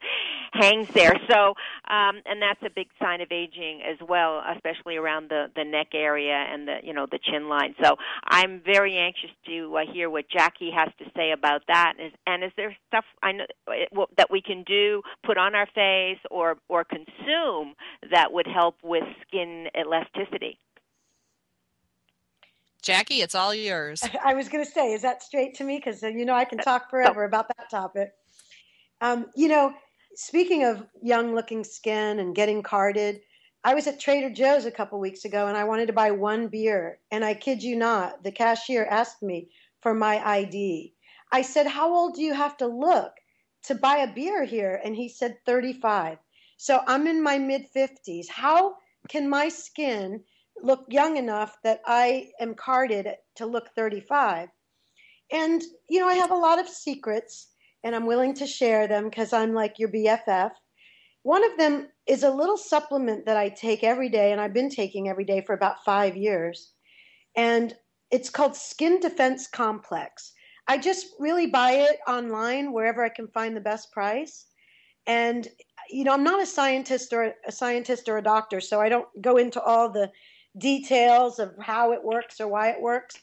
[0.52, 1.14] hangs there.
[1.30, 1.54] So,
[1.88, 5.88] um, and that's a big sign of aging as well, especially around the the neck
[5.94, 7.74] area and the you know the chin line.
[7.82, 11.94] So, I'm very anxious to uh, hear what Jackie has to say about that.
[11.98, 13.44] Is and is there stuff I know
[13.92, 17.74] well, that we can do, put on our face, or or consume
[18.10, 20.58] that would help with skin elasticity?
[22.82, 24.02] Jackie, it's all yours.
[24.24, 25.78] I was going to say, is that straight to me?
[25.78, 28.12] Because you know I can talk forever about that topic.
[29.00, 29.72] Um, you know,
[30.14, 33.20] speaking of young-looking skin and getting carded,
[33.62, 36.48] I was at Trader Joe's a couple weeks ago and I wanted to buy one
[36.48, 40.94] beer, and I kid you not, the cashier asked me for my ID.
[41.32, 43.12] I said, "How old do you have to look
[43.64, 46.18] to buy a beer here?" And he said, "35."
[46.56, 48.28] So I'm in my mid 50s.
[48.28, 48.76] How
[49.08, 50.24] can my skin
[50.62, 54.48] look young enough that I am carded to look 35.
[55.32, 57.48] And, you know, I have a lot of secrets
[57.84, 60.50] and I'm willing to share them because I'm like your BFF.
[61.22, 64.70] One of them is a little supplement that I take every day, and I've been
[64.70, 66.72] taking every day for about five years.
[67.36, 67.74] And
[68.10, 70.32] it's called Skin Defense Complex.
[70.66, 74.46] I just really buy it online wherever I can find the best price.
[75.06, 75.46] And,
[75.90, 79.08] you know, I'm not a scientist or a scientist or a doctor, so I don't
[79.20, 80.10] go into all the
[80.60, 83.16] details of how it works or why it works.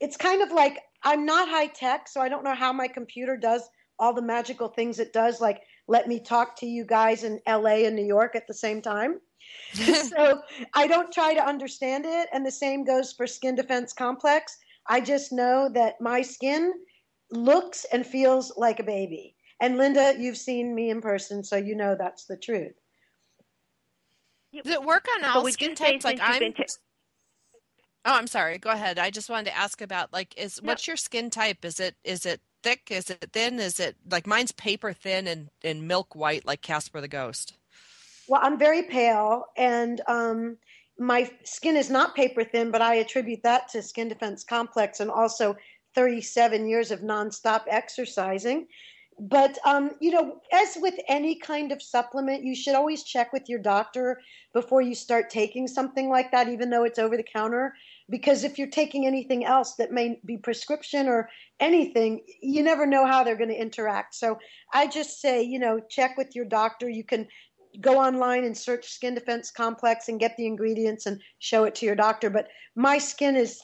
[0.00, 3.36] It's kind of like I'm not high tech, so I don't know how my computer
[3.36, 3.68] does
[3.98, 7.86] all the magical things it does, like let me talk to you guys in LA
[7.86, 9.20] and New York at the same time.
[9.74, 10.40] so
[10.74, 12.28] I don't try to understand it.
[12.32, 14.56] And the same goes for Skin Defense Complex.
[14.88, 16.72] I just know that my skin
[17.30, 19.36] looks and feels like a baby.
[19.60, 22.74] And Linda, you've seen me in person, so you know that's the truth.
[24.52, 26.04] Does it work on all would skin you say types?
[26.04, 26.38] Like I'm.
[26.38, 26.64] been ta-
[28.04, 28.58] Oh, I'm sorry.
[28.58, 28.98] Go ahead.
[28.98, 31.64] I just wanted to ask about like is what's your skin type?
[31.64, 32.88] Is it is it thick?
[32.90, 33.60] Is it thin?
[33.60, 37.54] Is it like mine's paper thin and, and milk white like Casper the Ghost?
[38.28, 40.56] Well, I'm very pale, and um,
[40.98, 45.10] my skin is not paper thin, but I attribute that to Skin Defense Complex and
[45.10, 45.56] also
[45.94, 48.66] 37 years of nonstop exercising.
[49.18, 53.48] But, um, you know, as with any kind of supplement, you should always check with
[53.48, 54.20] your doctor
[54.52, 57.74] before you start taking something like that, even though it's over the counter.
[58.10, 61.28] Because if you're taking anything else that may be prescription or
[61.60, 64.14] anything, you never know how they're going to interact.
[64.14, 64.38] So
[64.72, 66.88] I just say, you know, check with your doctor.
[66.88, 67.28] You can
[67.80, 71.86] go online and search skin defense complex and get the ingredients and show it to
[71.86, 72.28] your doctor.
[72.28, 73.62] But my skin is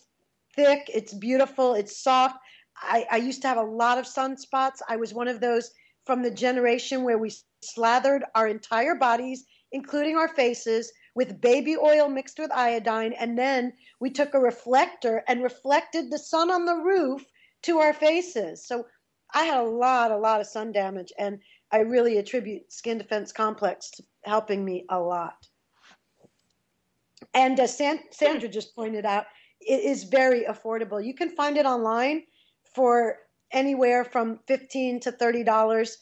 [0.54, 2.36] thick, it's beautiful, it's soft.
[2.82, 4.80] I, I used to have a lot of sunspots.
[4.88, 5.70] I was one of those
[6.06, 12.08] from the generation where we slathered our entire bodies, including our faces, with baby oil
[12.08, 13.12] mixed with iodine.
[13.14, 17.24] And then we took a reflector and reflected the sun on the roof
[17.62, 18.66] to our faces.
[18.66, 18.86] So
[19.34, 21.12] I had a lot, a lot of sun damage.
[21.18, 21.40] And
[21.72, 25.46] I really attribute Skin Defense Complex to helping me a lot.
[27.34, 29.24] And as San- Sandra just pointed out,
[29.60, 31.04] it is very affordable.
[31.04, 32.22] You can find it online
[32.74, 33.16] for
[33.52, 35.98] anywhere from fifteen to thirty dollars.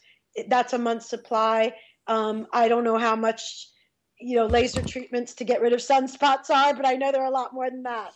[0.47, 1.73] That's a month's supply.
[2.07, 3.67] Um, I don't know how much
[4.19, 7.29] you know laser treatments to get rid of sunspots are, but I know they're a
[7.31, 8.11] lot more than that.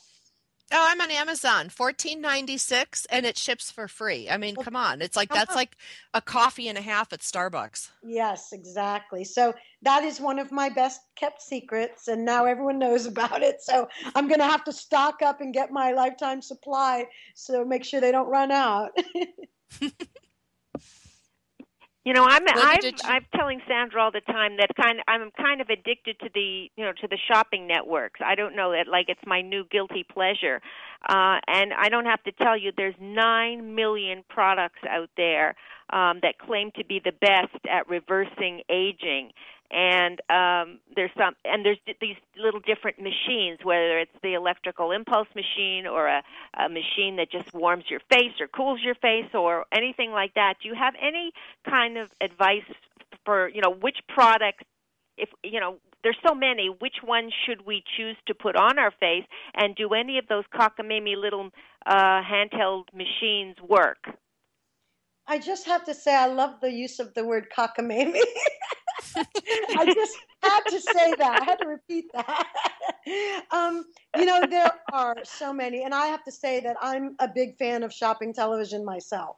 [0.73, 4.29] Oh, I'm on Amazon, fourteen ninety six, and it ships for free.
[4.29, 5.75] I mean, oh, come on, it's like that's like
[6.13, 7.89] a coffee and a half at Starbucks.
[8.03, 9.23] Yes, exactly.
[9.23, 13.61] So that is one of my best kept secrets, and now everyone knows about it.
[13.61, 17.05] So I'm going to have to stock up and get my lifetime supply,
[17.35, 18.91] so make sure they don't run out.
[22.03, 25.29] You know, I'm I'm, you- I'm telling Sandra all the time that kind of, I'm
[25.31, 28.19] kind of addicted to the you know to the shopping networks.
[28.25, 30.61] I don't know it like it's my new guilty pleasure,
[31.07, 35.55] uh, and I don't have to tell you there's nine million products out there
[35.91, 39.31] um, that claim to be the best at reversing aging.
[39.71, 44.91] And um, there's some, and there's d- these little different machines, whether it's the electrical
[44.91, 46.21] impulse machine or a,
[46.59, 50.55] a machine that just warms your face or cools your face or anything like that.
[50.61, 51.31] Do you have any
[51.69, 52.63] kind of advice
[53.25, 54.63] for you know which product
[55.17, 58.91] if you know there's so many which one should we choose to put on our
[58.99, 61.49] face and do any of those cockamamie little
[61.85, 64.07] uh handheld machines work
[65.27, 68.19] I just have to say, I love the use of the word cockamamie.
[69.15, 71.41] I just had to say that.
[71.41, 72.47] I had to repeat that.
[73.51, 73.85] um,
[74.15, 77.57] you know, there are so many, and I have to say that I'm a big
[77.57, 79.37] fan of shopping television myself.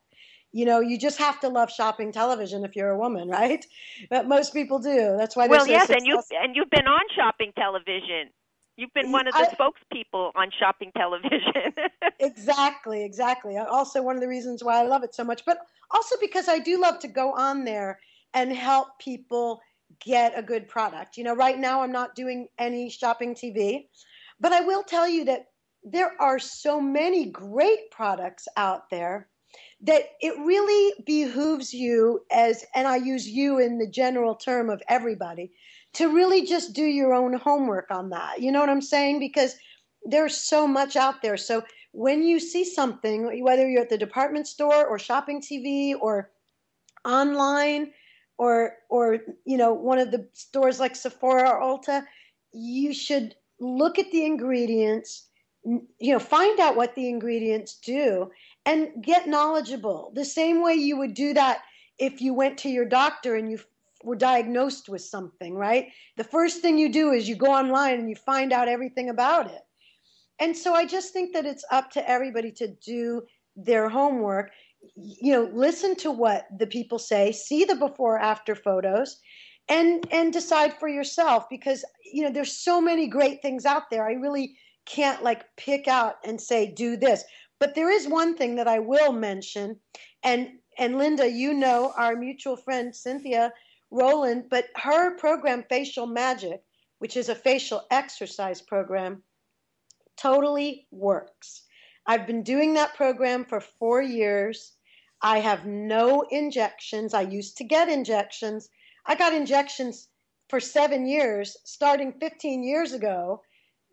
[0.52, 3.66] You know, you just have to love shopping television if you're a woman, right?
[4.10, 5.16] But most people do.
[5.18, 5.48] That's why.
[5.48, 8.30] well so yes and you and you've been on shopping television
[8.78, 11.74] you've been one of the I- spokespeople on shopping television
[12.20, 13.58] exactly, exactly.
[13.58, 15.60] Also, one of the reasons why I love it so much, but
[15.92, 18.00] also because I do love to go on there
[18.34, 19.62] and help people
[20.04, 21.18] get a good product.
[21.18, 23.88] You know, right now I'm not doing any shopping TV,
[24.40, 25.48] but I will tell you that
[25.84, 29.28] there are so many great products out there
[29.82, 34.82] that it really behooves you as and I use you in the general term of
[34.88, 35.52] everybody
[35.94, 38.42] to really just do your own homework on that.
[38.42, 39.20] You know what I'm saying?
[39.20, 39.56] Because
[40.04, 41.38] there's so much out there.
[41.38, 46.32] So when you see something, whether you're at the department store or shopping TV or
[47.06, 47.92] online
[48.38, 52.06] or or you know one of the stores like Sephora or Ulta,
[52.52, 55.28] you should look at the ingredients,
[55.64, 58.30] you know, find out what the ingredients do
[58.66, 60.12] and get knowledgeable.
[60.16, 61.62] The same way you would do that
[61.98, 63.60] if you went to your doctor and you
[64.04, 65.88] were diagnosed with something, right?
[66.18, 69.48] The first thing you do is you go online and you find out everything about
[69.48, 69.62] it.
[70.40, 73.24] And so I just think that it's up to everybody to do
[73.56, 74.52] their homework.
[74.96, 79.20] You know, listen to what the people say, see the before after photos,
[79.70, 84.06] and and decide for yourself because you know there's so many great things out there.
[84.06, 87.24] I really can't like pick out and say do this.
[87.60, 89.80] But there is one thing that I will mention,
[90.24, 93.54] and and Linda, you know our mutual friend Cynthia
[93.94, 96.64] Rowland but her program Facial Magic,
[96.98, 99.24] which is a facial exercise program,
[100.18, 101.64] totally works.
[102.06, 104.74] I've been doing that program for four years.
[105.22, 107.14] I have no injections.
[107.14, 108.70] I used to get injections.
[109.06, 110.10] I got injections
[110.50, 113.42] for seven years, starting 15 years ago,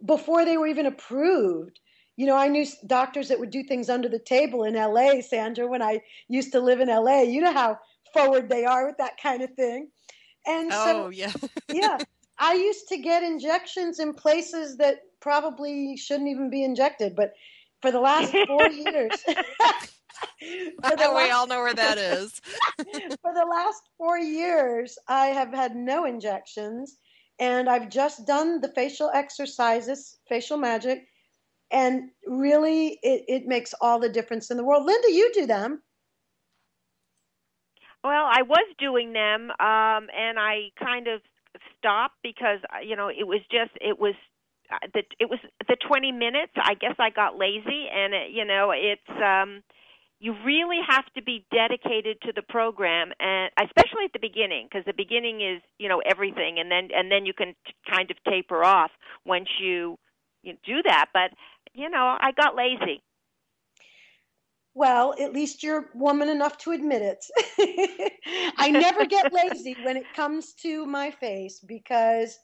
[0.05, 1.79] before they were even approved.
[2.17, 5.67] You know, I knew doctors that would do things under the table in LA, Sandra,
[5.67, 7.23] when I used to live in LA.
[7.23, 7.79] You know how
[8.13, 9.89] forward they are with that kind of thing.
[10.47, 11.33] And so, Oh yeah.
[11.73, 11.99] yeah,
[12.39, 17.33] I used to get injections in places that probably shouldn't even be injected, but
[17.83, 19.11] for the last four years,
[20.83, 22.41] for the we last- all know where that is.
[23.23, 26.97] for the last four years, I have had no injections,
[27.39, 31.07] and I've just done the facial exercises, facial magic,
[31.71, 34.85] and really, it, it makes all the difference in the world.
[34.87, 35.83] Linda, you do them.
[38.03, 41.21] Well, I was doing them, um, and I kind of
[41.79, 44.15] stopped because you know it was just it was
[44.95, 46.53] the it was the 20 minutes.
[46.57, 49.63] I guess I got lazy, and it, you know it's um,
[50.21, 54.85] you really have to be dedicated to the program, and especially at the beginning, because
[54.85, 58.17] the beginning is you know everything, and then and then you can t- kind of
[58.25, 58.91] taper off
[59.25, 59.99] once you
[60.43, 61.07] you do that.
[61.13, 61.31] But
[61.75, 63.03] you know I got lazy.
[64.75, 68.13] Well, at least you're woman enough to admit it.
[68.57, 72.39] I never get lazy when it comes to my face because,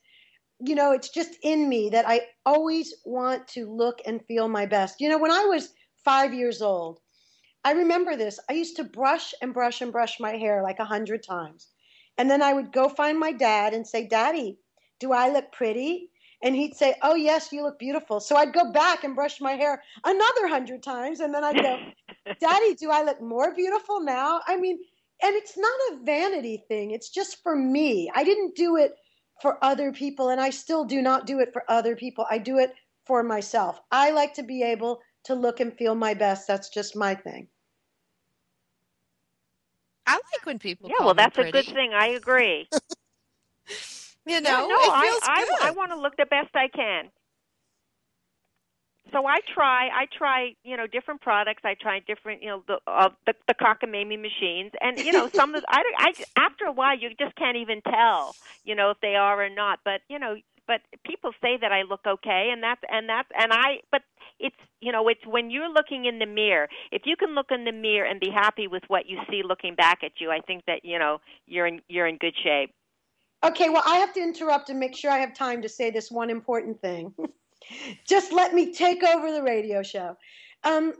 [0.61, 4.67] you know, it's just in me that I always want to look and feel my
[4.67, 5.01] best.
[5.01, 7.01] You know, when I was five years old,
[7.65, 8.39] I remember this.
[8.49, 11.69] I used to brush and brush and brush my hair like a hundred times.
[12.19, 14.59] And then I would go find my dad and say, Daddy,
[15.01, 16.11] do I look pretty?
[16.43, 19.53] and he'd say, "Oh yes, you look beautiful." So I'd go back and brush my
[19.53, 21.79] hair another hundred times, and then I'd go,
[22.41, 24.79] "Daddy, do I look more beautiful now?" I mean,
[25.23, 28.11] and it's not a vanity thing; it's just for me.
[28.15, 28.95] I didn't do it
[29.41, 32.27] for other people, and I still do not do it for other people.
[32.31, 32.73] I do it
[33.07, 33.81] for myself.
[33.91, 36.47] I like to be able to look and feel my best.
[36.47, 37.49] That's just my thing.
[40.07, 40.89] I like when people.
[40.89, 41.93] Yeah, call well, me that's a good thing.
[41.95, 42.69] I agree.
[44.29, 45.69] You know, yeah, no, it I, feels I, good.
[45.69, 47.11] I want to look the best I can.
[49.13, 51.63] So I try, I try, you know, different products.
[51.65, 55.55] I try different, you know, the uh, the, the cockamamie machines, and you know, some
[55.55, 58.35] of I, I after a while you just can't even tell,
[58.65, 59.81] you know, if they are or not.
[59.85, 60.37] But you know,
[60.67, 64.03] but people say that I look okay, and that's and that's and I, but
[64.41, 66.69] it's you know, it's when you're looking in the mirror.
[66.91, 69.75] If you can look in the mirror and be happy with what you see looking
[69.77, 72.73] back at you, I think that you know you're in you're in good shape.
[73.45, 76.11] Okay, well, I have to interrupt and make sure I have time to say this
[76.11, 77.15] one important thing.
[78.07, 80.17] Just let me take over the radio show.
[80.65, 80.93] Um,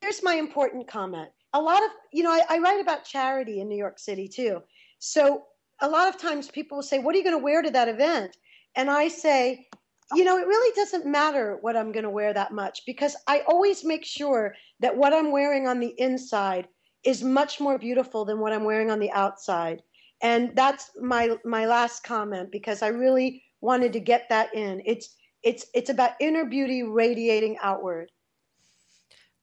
[0.00, 1.28] here's my important comment.
[1.54, 4.62] A lot of, you know, I, I write about charity in New York City too.
[4.98, 5.44] So
[5.80, 7.88] a lot of times people will say, What are you going to wear to that
[7.88, 8.36] event?
[8.76, 9.66] And I say,
[10.14, 13.42] you know, it really doesn't matter what I'm going to wear that much because I
[13.46, 16.68] always make sure that what I'm wearing on the inside
[17.04, 19.82] is much more beautiful than what I'm wearing on the outside.
[20.22, 24.82] And that's my my last comment because I really wanted to get that in.
[24.84, 28.10] It's it's it's about inner beauty radiating outward.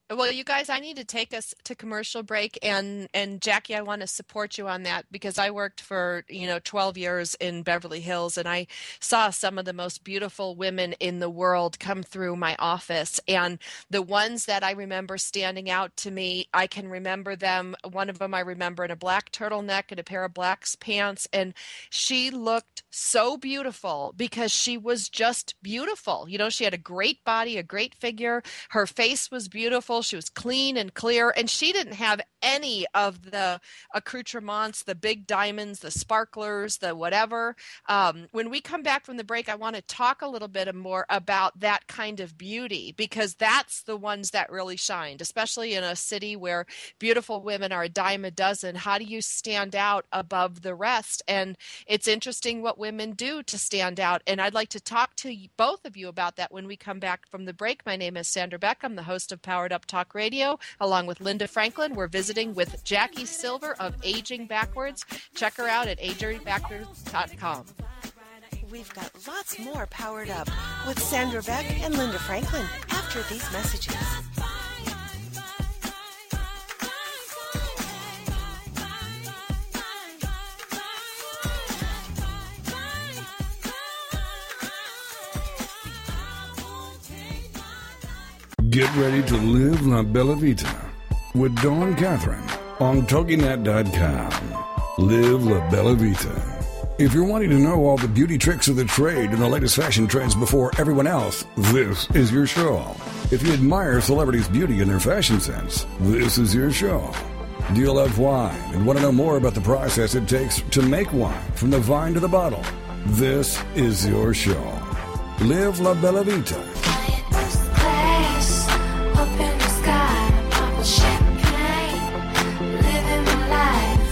[0.09, 3.81] Well, you guys, I need to take us to commercial break, and and Jackie, I
[3.81, 7.63] want to support you on that because I worked for you know 12 years in
[7.65, 8.67] Beverly Hills, and I
[9.01, 13.59] saw some of the most beautiful women in the world come through my office, and
[13.91, 17.75] the ones that I remember standing out to me, I can remember them.
[17.91, 21.27] One of them I remember in a black turtleneck and a pair of black pants,
[21.33, 21.53] and
[21.89, 26.27] she looked so beautiful because she was just beautiful.
[26.29, 29.94] You know, she had a great body, a great figure, her face was beautiful.
[30.01, 33.59] She was clean and clear, and she didn't have any of the
[33.93, 37.55] accoutrements, the big diamonds, the sparklers, the whatever.
[37.87, 40.73] Um, when we come back from the break, I want to talk a little bit
[40.75, 45.83] more about that kind of beauty because that's the ones that really shined, especially in
[45.83, 46.65] a city where
[46.99, 48.75] beautiful women are a dime a dozen.
[48.75, 51.23] How do you stand out above the rest?
[51.27, 54.21] And it's interesting what women do to stand out.
[54.27, 57.27] And I'd like to talk to both of you about that when we come back
[57.29, 57.85] from the break.
[57.85, 58.79] My name is Sandra Beck.
[58.83, 61.95] I'm the host of Powered Up Talk Radio, along with Linda Franklin.
[61.95, 65.05] We're visiting with Jackie Silver of Aging Backwards.
[65.35, 67.65] Check her out at agingbackwards.com.
[68.71, 70.49] We've got lots more powered up
[70.87, 74.24] with Sandra Beck and Linda Franklin after these messages.
[88.75, 90.75] Get ready to live La Bella Vita
[91.33, 92.43] with Dawn Catherine
[92.81, 94.97] on TogiNet.com.
[94.97, 96.93] Live La Bella Vita.
[96.99, 99.77] If you're wanting to know all the beauty tricks of the trade and the latest
[99.77, 102.93] fashion trends before everyone else, this is your show.
[103.31, 107.13] If you admire celebrities' beauty and their fashion sense, this is your show.
[107.73, 110.81] Do you love wine and want to know more about the process it takes to
[110.81, 112.61] make wine from the vine to the bottle?
[113.05, 114.81] This is your show.
[115.39, 116.94] Live La Bella Vita.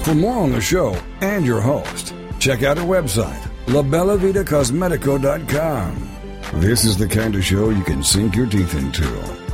[0.03, 6.09] For more on the show and your host, check out our website, labellavitacosmetico.com.
[6.55, 9.07] This is the kind of show you can sink your teeth into.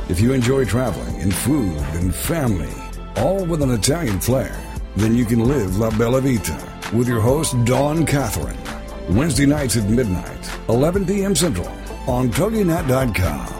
[0.08, 2.74] If you enjoy traveling and food and family,
[3.14, 4.60] all with an Italian flair,
[4.96, 6.60] then you can live La Bella Vita
[6.92, 8.58] with your host, Dawn Catherine.
[9.08, 11.36] Wednesday nights at midnight, 11 p.m.
[11.36, 11.68] Central
[12.08, 13.59] on TogiNet.com.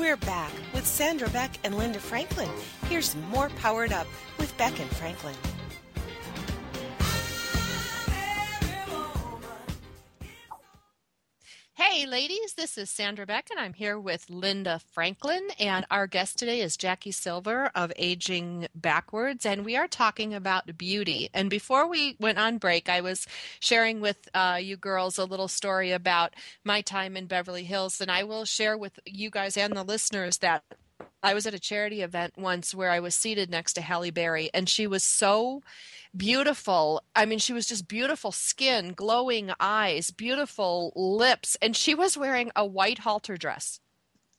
[0.00, 2.48] We're back with Sandra Beck and Linda Franklin.
[2.86, 4.06] Here's more Powered Up
[4.38, 5.34] with Beck and Franklin.
[11.82, 15.48] Hey, ladies, this is Sandra Beck, and I'm here with Linda Franklin.
[15.58, 20.76] And our guest today is Jackie Silver of Aging Backwards, and we are talking about
[20.76, 21.30] beauty.
[21.32, 23.26] And before we went on break, I was
[23.60, 28.10] sharing with uh, you girls a little story about my time in Beverly Hills, and
[28.10, 30.62] I will share with you guys and the listeners that
[31.22, 34.50] I was at a charity event once where I was seated next to Halle Berry,
[34.54, 35.62] and she was so
[36.16, 37.02] beautiful.
[37.14, 42.50] I mean, she was just beautiful skin, glowing eyes, beautiful lips, and she was wearing
[42.56, 43.80] a white halter dress.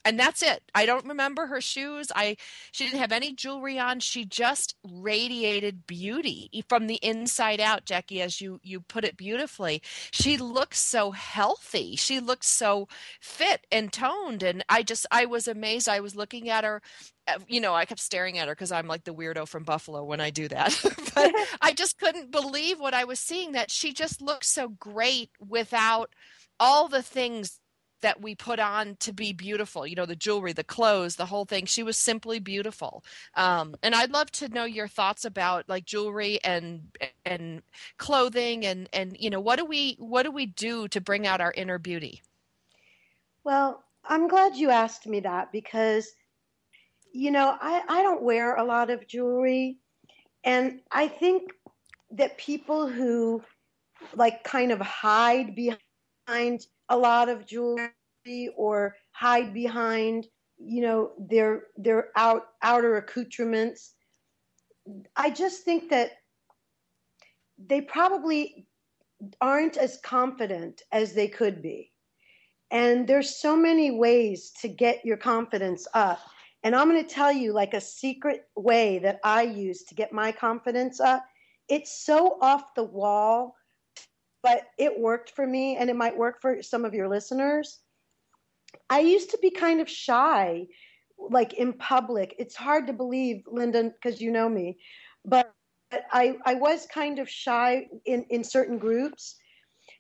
[0.04, 0.64] And that's it.
[0.74, 2.12] I don't remember her shoes.
[2.16, 2.38] I
[2.72, 4.00] she didn't have any jewelry on.
[4.00, 9.82] She just radiated beauty from the inside out, Jackie, as you you put it beautifully.
[10.12, 11.96] She looked so healthy.
[11.96, 12.88] She looked so
[13.22, 15.88] fit and toned and I just I was amazed.
[15.88, 16.82] I was looking at her
[17.28, 20.04] uh, you know, I kept staring at her because I'm like the weirdo from Buffalo
[20.04, 20.80] when I do that.
[21.16, 21.32] but
[21.62, 26.14] I just couldn't believe what I was seeing that she just looked so great without
[26.60, 27.61] all the things
[28.02, 31.46] that we put on to be beautiful you know the jewelry the clothes the whole
[31.46, 33.04] thing she was simply beautiful
[33.36, 36.82] um, and i'd love to know your thoughts about like jewelry and
[37.26, 37.62] and
[37.98, 41.42] clothing and and you know what do we what do we do to bring out
[41.42, 42.22] our inner beauty
[43.44, 46.14] Well, I'm glad you asked me that because,
[47.14, 49.78] you know, I, I don't wear a lot of jewelry.
[50.44, 51.52] And I think
[52.12, 53.44] that people who
[54.16, 57.90] like kind of hide behind a lot of jewelry
[58.56, 60.28] or hide behind,
[60.60, 63.94] you know, their their out outer accoutrements,
[65.16, 66.12] I just think that
[67.58, 68.68] they probably
[69.40, 71.92] aren't as confident as they could be.
[72.72, 76.20] And there's so many ways to get your confidence up.
[76.64, 80.14] And I'm going to tell you like a secret way that I use to get
[80.14, 81.24] my confidence up.
[81.70, 83.56] It's so off the wall,
[84.44, 87.80] but it worked for me and it might work for some of your listeners.
[88.90, 90.68] I used to be kind of shy
[91.18, 92.36] like in public.
[92.40, 94.78] It's hard to believe, Linda, because you know me,
[95.24, 95.54] but
[96.12, 99.36] I, I was kind of shy in, in certain groups.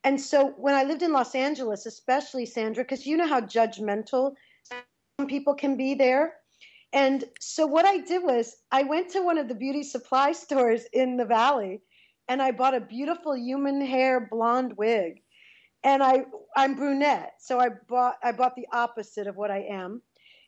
[0.03, 4.33] And so when I lived in Los Angeles, especially Sandra, because you know how judgmental
[4.69, 6.35] some people can be there.
[6.93, 10.85] And so what I did was I went to one of the beauty supply stores
[10.93, 11.81] in the valley
[12.31, 15.21] and I bought a beautiful human hair blonde wig.
[15.83, 16.23] And I
[16.55, 20.01] I'm brunette, so I bought I bought the opposite of what I am.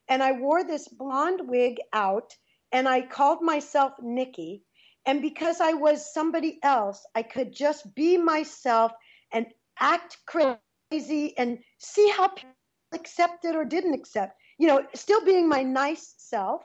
[0.08, 2.38] And I wore this blonde wig out
[2.72, 4.64] and I called myself Nikki.
[5.06, 8.94] And because I was somebody else, I could just be myself
[9.34, 12.56] and act crazy and see how people
[12.94, 14.38] accepted or didn't accept.
[14.58, 16.62] You know, still being my nice self,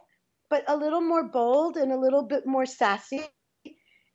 [0.49, 3.25] but a little more bold and a little bit more sassy.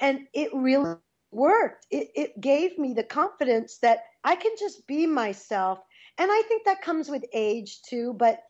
[0.03, 1.01] And it really
[1.31, 1.87] worked.
[1.91, 5.79] It, it gave me the confidence that I can just be myself.
[6.19, 8.43] And I think that comes with age too, but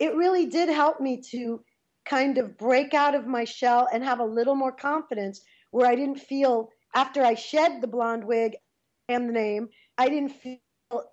[0.00, 1.64] it really did help me to
[2.04, 5.96] kind of break out of my shell and have a little more confidence where I
[5.96, 8.56] didn't feel after I shed the blonde wig
[9.08, 10.60] and the name, I didn't feel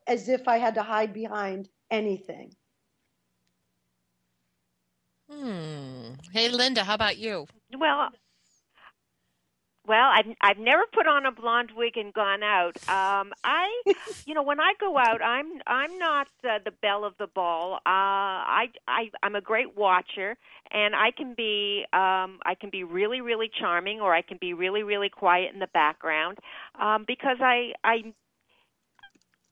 [0.08, 2.56] as if I had to hide behind anything.
[5.30, 8.12] hmm hey linda how about you Well,
[9.86, 12.78] well, I've I've never put on a blonde wig and gone out.
[12.88, 13.70] Um, I,
[14.26, 17.76] you know, when I go out, I'm I'm not uh, the belle of the ball.
[17.76, 20.38] Uh, I I I'm a great watcher,
[20.72, 24.54] and I can be um, I can be really really charming, or I can be
[24.54, 26.38] really really quiet in the background,
[26.80, 28.14] um, because I I,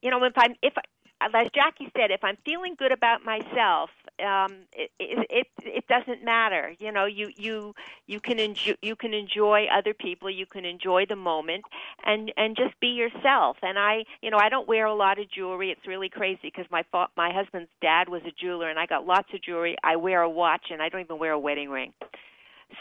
[0.02, 0.82] you know, if I'm if I,
[1.22, 3.90] as Jackie said, if I'm feeling good about myself,
[4.26, 6.74] um, it, it it doesn't matter.
[6.80, 7.76] You know, you you
[8.08, 11.66] you can enjoy you can enjoy other people, you can enjoy the moment,
[12.06, 13.58] and and just be yourself.
[13.62, 15.72] And I, you know, I don't wear a lot of jewelry.
[15.72, 19.06] It's really crazy because my fa- my husband's dad was a jeweler, and I got
[19.06, 19.76] lots of jewelry.
[19.84, 21.94] I wear a watch, and I don't even wear a wedding ring.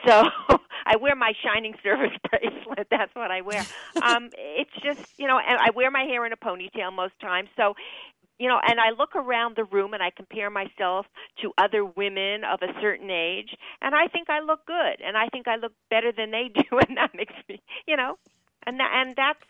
[0.07, 0.25] So
[0.87, 2.89] I wear my shining service bracelet.
[2.91, 3.65] That's what I wear.
[4.03, 7.49] Um, it's just, you know, and I wear my hair in a ponytail most times.
[7.57, 7.75] So
[8.41, 11.07] you know, and I look around the room and I compare myself
[11.43, 15.29] to other women of a certain age, and I think I look good, and I
[15.29, 18.17] think I look better than they do, and that makes me, you know,
[18.67, 19.41] and that, and that's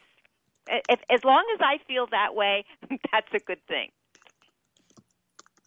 [0.88, 2.64] if, as long as I feel that way,
[3.12, 3.90] that's a good thing.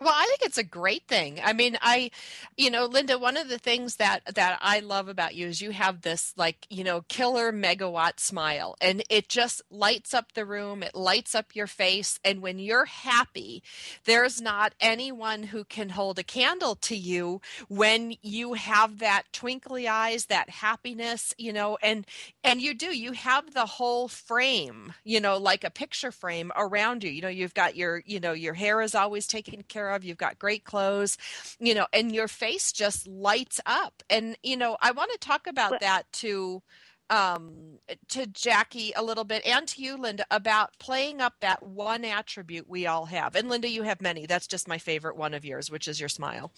[0.03, 1.39] Well, I think it's a great thing.
[1.43, 2.11] I mean, I,
[2.57, 5.71] you know, Linda, one of the things that that I love about you is you
[5.71, 10.83] have this like, you know, killer megawatt smile and it just lights up the room,
[10.83, 13.63] it lights up your face and when you're happy,
[14.05, 17.39] there's not anyone who can hold a candle to you
[17.69, 22.05] when you have that twinkly eyes, that happiness, you know, and
[22.43, 27.03] and you do, you have the whole frame, you know, like a picture frame around
[27.03, 27.09] you.
[27.09, 29.92] You know, you've got your, you know, your hair is always taken care of.
[30.01, 31.17] You've got great clothes,
[31.59, 34.01] you know, and your face just lights up.
[34.09, 36.61] And, you know, I want to talk about that to
[37.09, 42.05] um to Jackie a little bit and to you Linda about playing up that one
[42.05, 43.35] attribute we all have.
[43.35, 44.25] And Linda you have many.
[44.25, 46.51] That's just my favorite one of yours, which is your smile.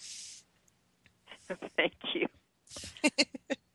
[1.76, 2.26] Thank you.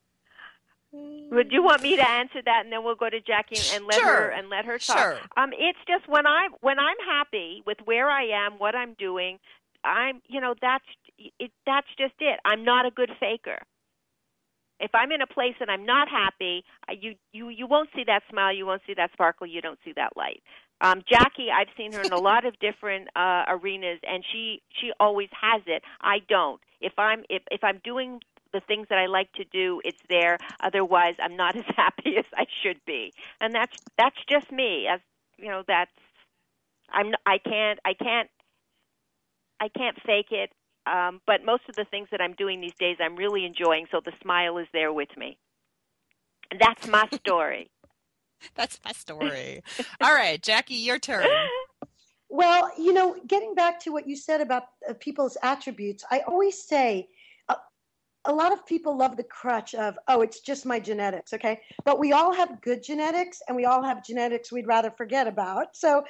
[1.30, 4.00] Would you want me to answer that, and then we'll go to Jackie and let
[4.00, 4.06] Sure.
[4.06, 4.98] her and let her talk?
[4.98, 5.18] Sure.
[5.36, 9.38] Um, it's just when I when I'm happy with where I am, what I'm doing,
[9.82, 10.84] I'm you know that's
[11.18, 11.50] it.
[11.66, 12.38] That's just it.
[12.44, 13.58] I'm not a good faker.
[14.78, 16.64] If I'm in a place and I'm not happy,
[17.00, 19.92] you you you won't see that smile, you won't see that sparkle, you don't see
[19.96, 20.42] that light.
[20.82, 24.92] Um, Jackie, I've seen her in a lot of different uh, arenas, and she she
[25.00, 25.82] always has it.
[26.02, 26.60] I don't.
[26.80, 28.20] If I'm if if I'm doing
[28.52, 30.38] the things that I like to do, it's there.
[30.60, 34.86] Otherwise, I'm not as happy as I should be, and that's that's just me.
[34.86, 35.00] As
[35.38, 35.90] you know, that's
[36.90, 38.28] I'm I can't I can't
[39.60, 40.50] I can't fake it.
[40.84, 43.86] Um, but most of the things that I'm doing these days, I'm really enjoying.
[43.92, 45.38] So the smile is there with me.
[46.50, 47.70] And that's my story.
[48.56, 49.62] That's my story.
[50.00, 51.28] All right, Jackie, your turn.
[52.28, 56.60] Well, you know, getting back to what you said about uh, people's attributes, I always
[56.60, 57.08] say
[58.24, 61.60] a lot of people love the crutch of, oh, it's just my genetics, okay?
[61.84, 65.76] But we all have good genetics and we all have genetics we'd rather forget about.
[65.76, 66.04] So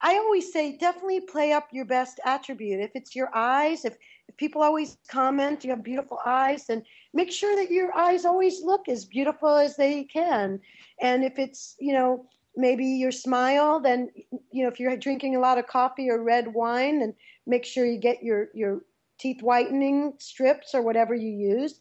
[0.00, 2.80] I always say definitely play up your best attribute.
[2.80, 3.96] If it's your eyes, if,
[4.28, 6.82] if people always comment you have beautiful eyes, then
[7.12, 10.58] make sure that your eyes always look as beautiful as they can.
[11.00, 12.26] And if it's, you know,
[12.56, 14.08] maybe your smile, then,
[14.50, 17.14] you know, if you're drinking a lot of coffee or red wine, then
[17.46, 18.82] make sure you get your, your
[19.22, 21.78] teeth whitening strips or whatever you use.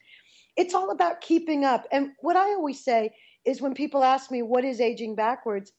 [0.56, 1.88] It's all about keeping up.
[1.92, 3.12] And what I always say
[3.46, 5.72] is when people ask me, what is aging backwards?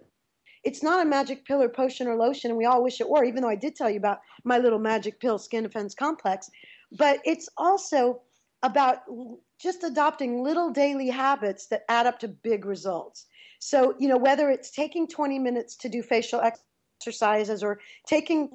[0.64, 3.24] It's not a magic pill or potion or lotion, and we all wish it were,
[3.24, 6.50] even though I did tell you about my little magic pill skin defense complex.
[6.92, 8.22] But it's also
[8.62, 8.98] about
[9.60, 13.26] just adopting little daily habits that add up to big results.
[13.58, 18.50] So, you know, whether it's taking 20 minutes to do facial exercises or taking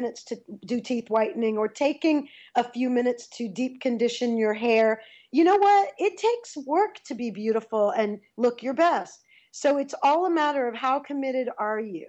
[0.00, 0.36] minutes to
[0.66, 5.56] do teeth whitening or taking a few minutes to deep condition your hair, you know
[5.56, 5.90] what?
[5.98, 9.22] It takes work to be beautiful and look your best.
[9.52, 12.06] So it's all a matter of how committed are you?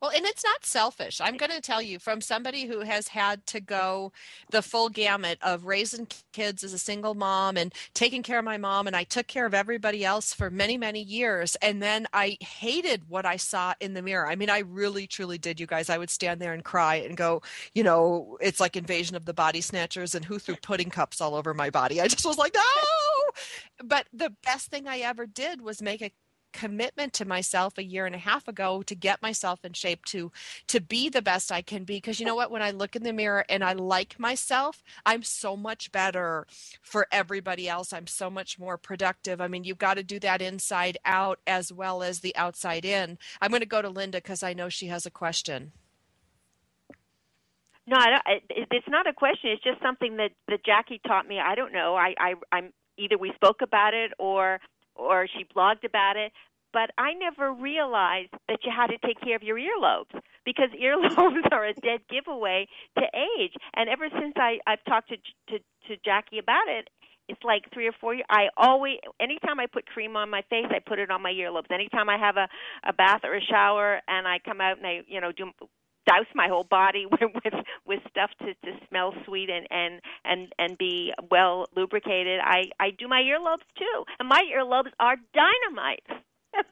[0.00, 1.20] Well, and it's not selfish.
[1.20, 4.12] I'm going to tell you from somebody who has had to go
[4.50, 8.58] the full gamut of raising kids as a single mom and taking care of my
[8.58, 11.56] mom, and I took care of everybody else for many, many years.
[11.56, 14.28] And then I hated what I saw in the mirror.
[14.28, 15.90] I mean, I really, truly did, you guys.
[15.90, 17.42] I would stand there and cry and go,
[17.74, 21.34] you know, it's like invasion of the body snatchers and who threw pudding cups all
[21.34, 22.00] over my body.
[22.00, 22.62] I just was like, no.
[23.84, 26.12] But the best thing I ever did was make a
[26.52, 30.32] commitment to myself a year and a half ago to get myself in shape to
[30.66, 33.02] to be the best I can be because you know what when I look in
[33.02, 36.46] the mirror and I like myself I'm so much better
[36.82, 40.42] for everybody else I'm so much more productive I mean you've got to do that
[40.42, 44.42] inside out as well as the outside in I'm going to go to Linda cuz
[44.42, 45.72] I know she has a question
[47.86, 48.42] No, I don't,
[48.72, 49.50] it's not a question.
[49.50, 51.40] It's just something that that Jackie taught me.
[51.40, 51.96] I don't know.
[51.96, 54.60] I, I I'm either we spoke about it or
[54.98, 56.32] or she blogged about it.
[56.72, 60.12] But I never realized that you had to take care of your earlobes
[60.44, 62.66] because earlobes are a dead giveaway
[62.98, 63.54] to age.
[63.74, 66.88] And ever since I I've talked to to to Jackie about it,
[67.28, 68.26] it's like three or four years.
[68.30, 71.70] I always, anytime I put cream on my face, I put it on my earlobes.
[71.70, 72.48] Anytime I have a
[72.86, 75.50] a bath or a shower and I come out and I you know do
[76.08, 77.54] douse my whole body with with,
[77.86, 82.40] with stuff to, to smell sweet and, and and and be well lubricated.
[82.42, 86.06] I I do my earlobes too, and my earlobes are dynamite.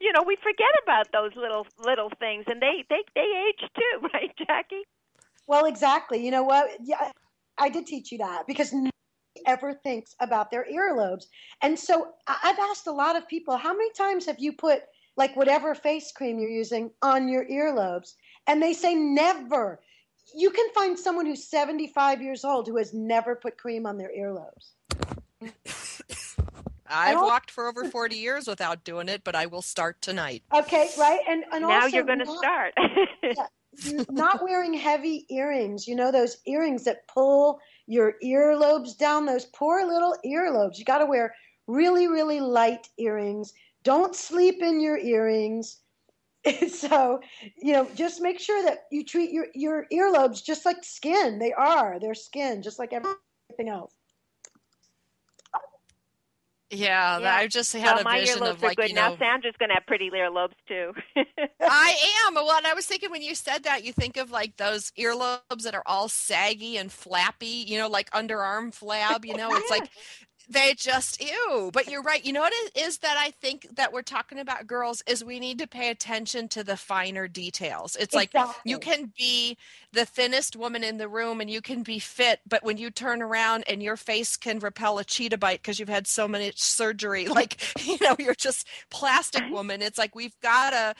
[0.00, 4.08] you know, we forget about those little little things, and they they they age too,
[4.14, 4.82] right, Jackie?
[5.46, 6.24] Well, exactly.
[6.24, 6.70] You know what?
[6.82, 7.12] Yeah,
[7.58, 8.90] I did teach you that because nobody
[9.46, 11.24] ever thinks about their earlobes.
[11.62, 14.82] And so I've asked a lot of people, how many times have you put
[15.16, 18.14] like whatever face cream you're using on your earlobes?
[18.46, 19.80] And they say never.
[20.34, 24.10] You can find someone who's 75 years old who has never put cream on their
[24.16, 24.72] earlobes.
[26.92, 30.42] I've al- walked for over 40 years without doing it, but I will start tonight.
[30.54, 32.74] Okay, right, and and now also you're going to start.
[33.86, 35.88] n- not wearing heavy earrings.
[35.88, 39.26] You know those earrings that pull your earlobes down.
[39.26, 40.78] Those poor little earlobes.
[40.78, 41.34] You got to wear
[41.66, 43.52] really, really light earrings.
[43.82, 45.78] Don't sleep in your earrings.
[46.68, 47.20] so,
[47.56, 51.38] you know, just make sure that you treat your your earlobes just like skin.
[51.38, 51.98] They are.
[52.00, 53.94] They're skin, just like everything else.
[56.72, 57.34] Yeah, Yeah.
[57.36, 58.88] I just had well, a my vision earlobes of are like, good.
[58.88, 60.92] you now Sandra's going to have pretty earlobes too.
[61.60, 62.34] I am.
[62.34, 65.64] Well, and I was thinking when you said that, you think of like those earlobes
[65.64, 69.90] that are all saggy and flappy, you know, like underarm flab, you know, it's like
[70.48, 71.70] they just ew.
[71.72, 72.24] But you're right.
[72.24, 75.40] You know what it is that I think that we're talking about girls is we
[75.40, 77.96] need to pay attention to the finer details.
[77.96, 78.32] It's like
[78.64, 79.56] you can be
[79.92, 83.20] the thinnest woman in the room and you can be fit, but when you turn
[83.20, 87.28] around and your face can repel a cheetah bite because you've had so much surgery,
[87.28, 89.82] like, you know, you're just plastic woman.
[89.82, 90.94] It's like we've got to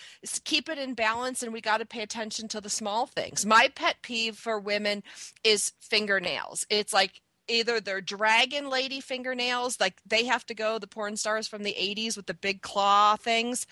[0.45, 3.47] keep it in balance and we got to pay attention to the small things.
[3.47, 5.03] My pet peeve for women
[5.43, 6.66] is fingernails.
[6.68, 11.49] It's like either they're dragon lady fingernails, like they have to go, the porn stars
[11.49, 13.66] from the 80s with the big claw things,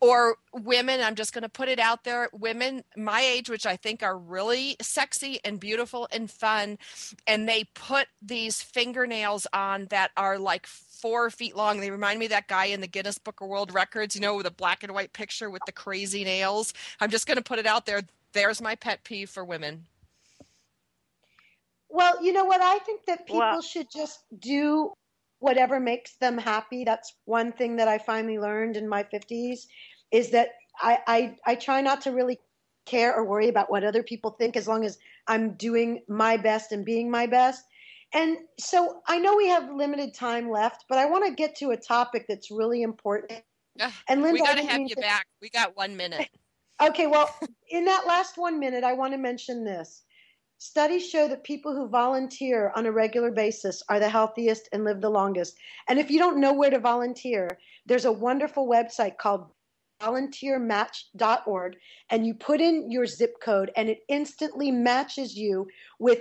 [0.00, 3.76] or women, I'm just going to put it out there, women my age, which I
[3.76, 6.78] think are really sexy and beautiful and fun,
[7.26, 11.80] and they put these fingernails on that are like four feet long.
[11.80, 14.46] They remind me that guy in the Guinness Book of World Records, you know, with
[14.46, 16.72] a black and white picture with the crazy nails.
[17.00, 18.02] I'm just going to put it out there.
[18.32, 19.86] There's my pet peeve for women.
[21.94, 22.60] Well, you know what?
[22.60, 24.92] I think that people Well- should just do
[25.38, 26.82] whatever makes them happy.
[26.84, 29.66] That's one thing that I finally learned in my 50s
[30.10, 30.48] is that
[30.80, 32.40] I, I, I try not to really
[32.84, 36.72] care or worry about what other people think as long as I'm doing my best
[36.72, 37.64] and being my best.
[38.12, 41.70] And so I know we have limited time left, but I want to get to
[41.70, 43.40] a topic that's really important.
[43.80, 45.26] Ugh, And Linda, we got to have you to- back.
[45.40, 46.28] We got one minute.
[46.82, 47.32] Okay, well,
[47.70, 50.02] in that last one minute, I want to mention this.
[50.64, 55.02] Studies show that people who volunteer on a regular basis are the healthiest and live
[55.02, 55.58] the longest.
[55.88, 59.50] And if you don't know where to volunteer, there's a wonderful website called
[60.00, 61.76] volunteermatch.org,
[62.08, 66.20] and you put in your zip code, and it instantly matches you with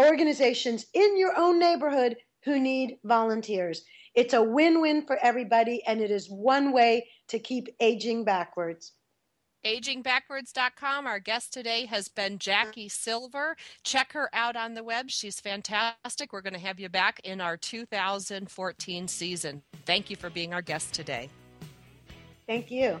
[0.00, 3.84] organizations in your own neighborhood who need volunteers.
[4.14, 8.94] It's a win win for everybody, and it is one way to keep aging backwards.
[9.66, 11.06] agingbackwards.com.
[11.06, 12.38] Our guest today has been mm-hmm.
[12.38, 13.56] Jackie Silver.
[13.82, 15.10] Check her out on the web.
[15.10, 16.32] She's fantastic.
[16.32, 19.62] We're going to have you back in our 2014 season.
[19.84, 21.28] Thank you for being our guest today.
[22.46, 23.00] Thank you.